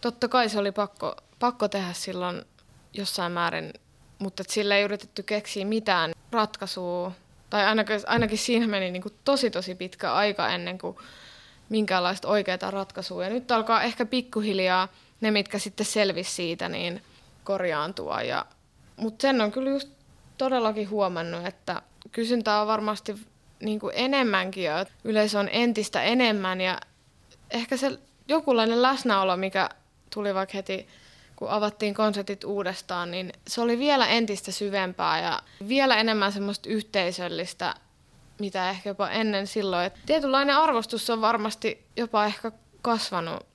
[0.00, 2.44] Totta kai se oli pakko, pakko tehdä silloin
[2.92, 3.72] jossain määrin,
[4.18, 7.12] mutta sillä ei yritetty keksiä mitään ratkaisua.
[7.50, 10.96] Tai ainakin, ainakin siinä meni niin kuin tosi tosi pitkä aika ennen kuin
[11.68, 13.24] minkäänlaista oikeaa ratkaisua.
[13.24, 14.88] Ja nyt alkaa ehkä pikkuhiljaa
[15.20, 17.02] ne, mitkä sitten selvisi siitä, niin
[17.44, 18.22] korjaantua.
[18.22, 18.46] Ja,
[18.96, 19.88] mutta sen on kyllä just
[20.38, 21.82] todellakin huomannut, että
[22.12, 23.14] kysyntää on varmasti
[23.60, 26.80] niin kuin enemmänkin ja yleisö on entistä enemmän ja
[27.50, 27.98] ehkä se
[28.28, 29.68] jokinlainen läsnäolo, mikä
[30.14, 30.88] tuli vaikka heti
[31.36, 37.74] kun avattiin konsertit uudestaan, niin se oli vielä entistä syvempää ja vielä enemmän semmoista yhteisöllistä,
[38.38, 39.86] mitä ehkä jopa ennen silloin.
[39.86, 42.52] Et tietynlainen arvostus on varmasti jopa ehkä
[42.82, 43.46] kasvanut.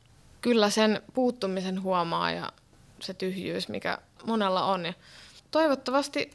[0.42, 2.52] Kyllä sen puuttumisen huomaa ja
[3.00, 4.86] se tyhjyys, mikä monella on.
[4.86, 4.94] Ja
[5.52, 6.32] toivottavasti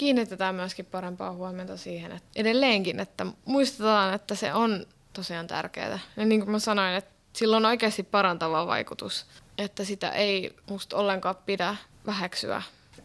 [0.00, 5.98] kiinnitetään myöskin parempaa huomiota siihen, että edelleenkin, että muistetaan, että se on tosiaan tärkeää.
[6.16, 9.26] Ja niin kuin mä sanoin, että sillä on oikeasti parantava vaikutus,
[9.58, 11.76] että sitä ei musta ollenkaan pidä
[12.06, 12.62] väheksyä.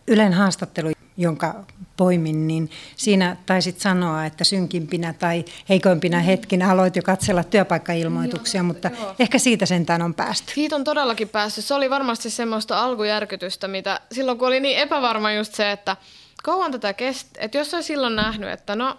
[0.07, 1.63] Ylen haastattelu, jonka
[1.97, 8.65] poimin, niin siinä taisit sanoa, että synkimpinä tai heikoimpina hetkinä aloit jo katsella työpaikkailmoituksia, joo,
[8.65, 9.15] mutta joo.
[9.19, 10.53] ehkä siitä sentään on päästy.
[10.53, 11.65] Siitä on todellakin päässyt.
[11.65, 15.97] Se oli varmasti semmoista alkujärkytystä, mitä silloin kun oli niin epävarma just se, että
[16.45, 17.43] kauan tätä kestää.
[17.45, 18.97] Että jos olisi silloin nähnyt, että no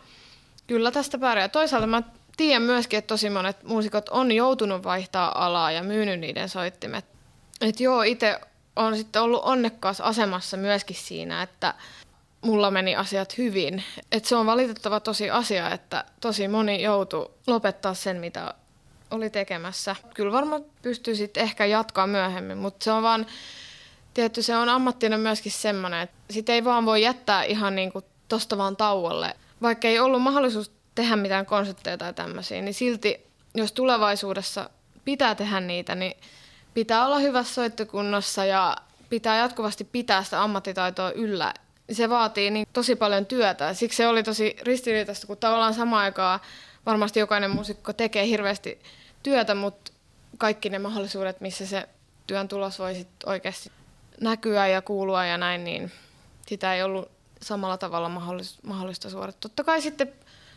[0.67, 1.49] kyllä tästä pärjää.
[1.49, 2.03] Toisaalta mä
[2.37, 7.05] tiedän myöskin, että tosi monet muusikot on joutunut vaihtaa alaa ja myynyt niiden soittimet.
[7.61, 8.41] Että joo, itse
[8.77, 11.75] on sitten ollut onnekkaassa asemassa myöskin siinä, että
[12.41, 13.85] mulla meni asiat hyvin.
[14.13, 18.55] Että se on valitettava tosi asia, että tosi moni joutui lopettaa sen, mitä
[19.11, 19.97] oli tekemässä.
[20.15, 23.27] Kyllä varmaan pystyy sitten ehkä jatkaa myöhemmin, mutta se on vaan
[24.17, 28.05] tietty se on ammattina myöskin semmoinen, että sitä ei vaan voi jättää ihan niin kuin
[28.29, 29.35] tosta vaan tauolle.
[29.63, 34.71] Vaikka ei ollut mahdollisuus tehdä mitään konsepteja tai tämmöisiä, niin silti jos tulevaisuudessa
[35.05, 36.17] pitää tehdä niitä, niin
[36.75, 38.77] pitää olla hyvässä soittokunnossa ja
[39.11, 41.55] pitää jatkuvasti pitää sitä ammattitaitoa yllä.
[41.93, 43.75] Se vaatii niin tosi paljon työtä.
[43.75, 46.41] Siksi se oli tosi ristiriitaista, kun tavallaan samaan aikaan
[46.87, 48.83] varmasti jokainen muusikko tekee hirveästi
[49.23, 49.93] työtä, mutta
[50.39, 51.89] kaikki ne mahdollisuudet, missä se
[52.27, 53.76] työn tulos voi oikeasti
[54.21, 55.93] näkyä ja kuulua ja näin, niin
[56.47, 57.11] sitä ei ollut
[57.43, 58.09] samalla tavalla
[58.63, 59.41] mahdollista suorittaa.
[59.41, 60.13] Totta kai sitten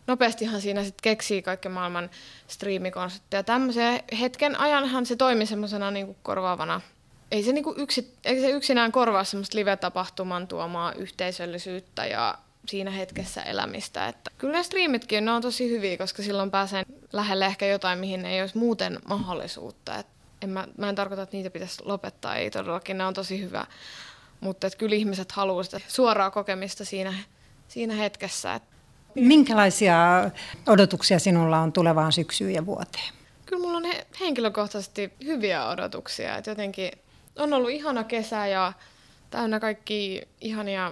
[0.07, 2.09] nopeastihan siinä sitten keksii kaiken maailman
[2.47, 3.43] striimikonsepteja.
[3.43, 6.81] Tämmöisen hetken ajanhan se toimi semmoisena niin korvaavana.
[7.31, 12.37] Ei se, niinku yksi, ei se yksinään korvaa semmoista live-tapahtuman tuomaa yhteisöllisyyttä ja
[12.67, 14.07] siinä hetkessä elämistä.
[14.07, 16.83] Että kyllä ne striimitkin ne on tosi hyviä, koska silloin pääsee
[17.13, 19.95] lähelle ehkä jotain, mihin ei olisi muuten mahdollisuutta.
[19.95, 20.07] Et
[20.41, 23.65] en mä, mä en tarkoita, että niitä pitäisi lopettaa, ei todellakin, ne on tosi hyvä.
[24.39, 27.13] Mutta että kyllä ihmiset haluavat sitä suoraa kokemista siinä,
[27.67, 28.55] siinä hetkessä.
[28.55, 28.63] Et
[29.15, 29.95] Minkälaisia
[30.67, 33.13] odotuksia sinulla on tulevaan syksyyn ja vuoteen?
[33.45, 36.37] Kyllä mulla on he, henkilökohtaisesti hyviä odotuksia.
[36.37, 36.91] Et jotenkin
[37.35, 38.73] on ollut ihana kesä ja
[39.29, 40.91] täynnä kaikki ihania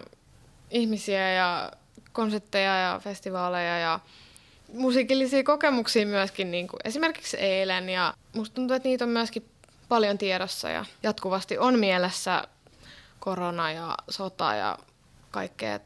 [0.71, 1.71] ihmisiä ja
[2.13, 3.99] konsertteja ja festivaaleja ja
[4.73, 7.89] musiikillisia kokemuksia myöskin, niin kuin esimerkiksi eilen.
[7.89, 9.45] Ja musta tuntuu, että niitä on myöskin
[9.89, 12.43] paljon tiedossa ja jatkuvasti on mielessä
[13.19, 14.77] korona ja sota ja
[15.31, 15.79] kaikkea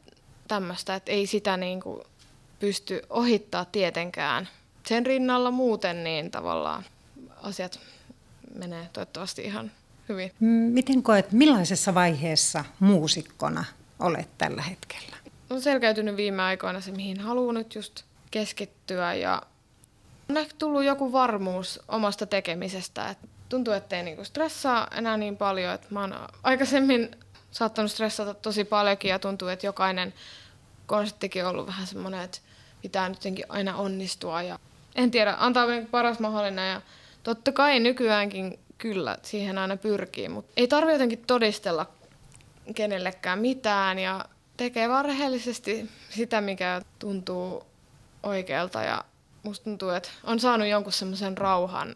[0.48, 2.04] tämmöistä, että ei sitä niin kuin
[2.60, 4.48] pysty ohittaa tietenkään.
[4.88, 6.86] Sen rinnalla muuten niin tavallaan
[7.42, 7.80] asiat
[8.56, 9.72] menee toivottavasti ihan
[10.10, 10.32] hyvin.
[10.72, 13.66] Miten koet, millaisessa vaiheessa muusikkona
[14.00, 15.18] olet tällä hetkellä?
[15.50, 19.42] On selkeytynyt viime aikoina se, mihin haluan nyt just keskittyä ja
[20.30, 23.10] on ehkä tullut joku varmuus omasta tekemisestä.
[23.10, 23.18] Et
[23.50, 25.74] tuntuu, ettei niinku stressaa enää niin paljon.
[25.74, 27.12] Et mä oon aikaisemmin
[27.52, 30.14] saattanut stressata tosi paljonkin ja tuntuu, että jokainen
[30.86, 32.40] konserttikin on ollut vähän semmoinen, että
[32.82, 33.20] pitää nyt
[33.50, 34.42] aina onnistua.
[34.42, 34.60] Ja
[34.96, 36.82] en tiedä, antaa paras mahdollinen ja
[37.24, 41.86] totta kai nykyäänkin kyllä siihen aina pyrkii, mutta ei tarvitse jotenkin todistella
[42.76, 44.26] kenellekään mitään ja
[44.58, 47.71] tekee vaan rehellisesti sitä, mikä tuntuu
[48.24, 49.06] oikealta ja
[49.44, 51.96] musta tuntuu, että on saanut jonkun semmoisen rauhan.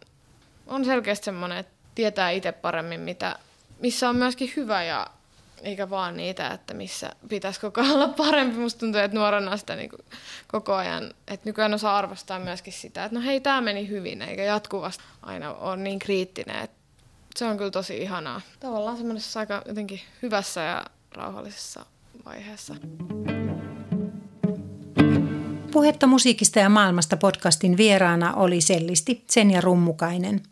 [0.66, 3.36] On selkeästi semmoinen, että tietää itse paremmin, mitä,
[3.80, 5.06] missä on myöskin hyvä ja
[5.62, 8.58] eikä vaan niitä, että missä pitäisi koko ajan olla parempi.
[8.58, 9.90] Musta tuntuu, että nuorena sitä niin
[10.46, 14.44] koko ajan, että nykyään osaa arvostaa myöskin sitä, että no hei, tämä meni hyvin, eikä
[14.44, 16.62] jatkuvasti aina ole niin kriittinen.
[16.62, 16.76] Että
[17.36, 18.40] se on kyllä tosi ihanaa.
[18.60, 21.86] Tavallaan semmoisessa aika jotenkin hyvässä ja rauhallisessa
[22.24, 22.74] vaiheessa.
[25.76, 30.42] Puhetta musiikista ja maailmasta podcastin vieraana oli sellisti Senja Rummukainen.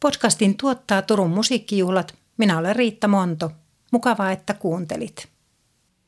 [0.00, 2.14] Podcastin tuottaa Turun musiikkijuhlat.
[2.36, 3.50] Minä olen Riitta Monto.
[3.92, 5.28] Mukavaa, että kuuntelit.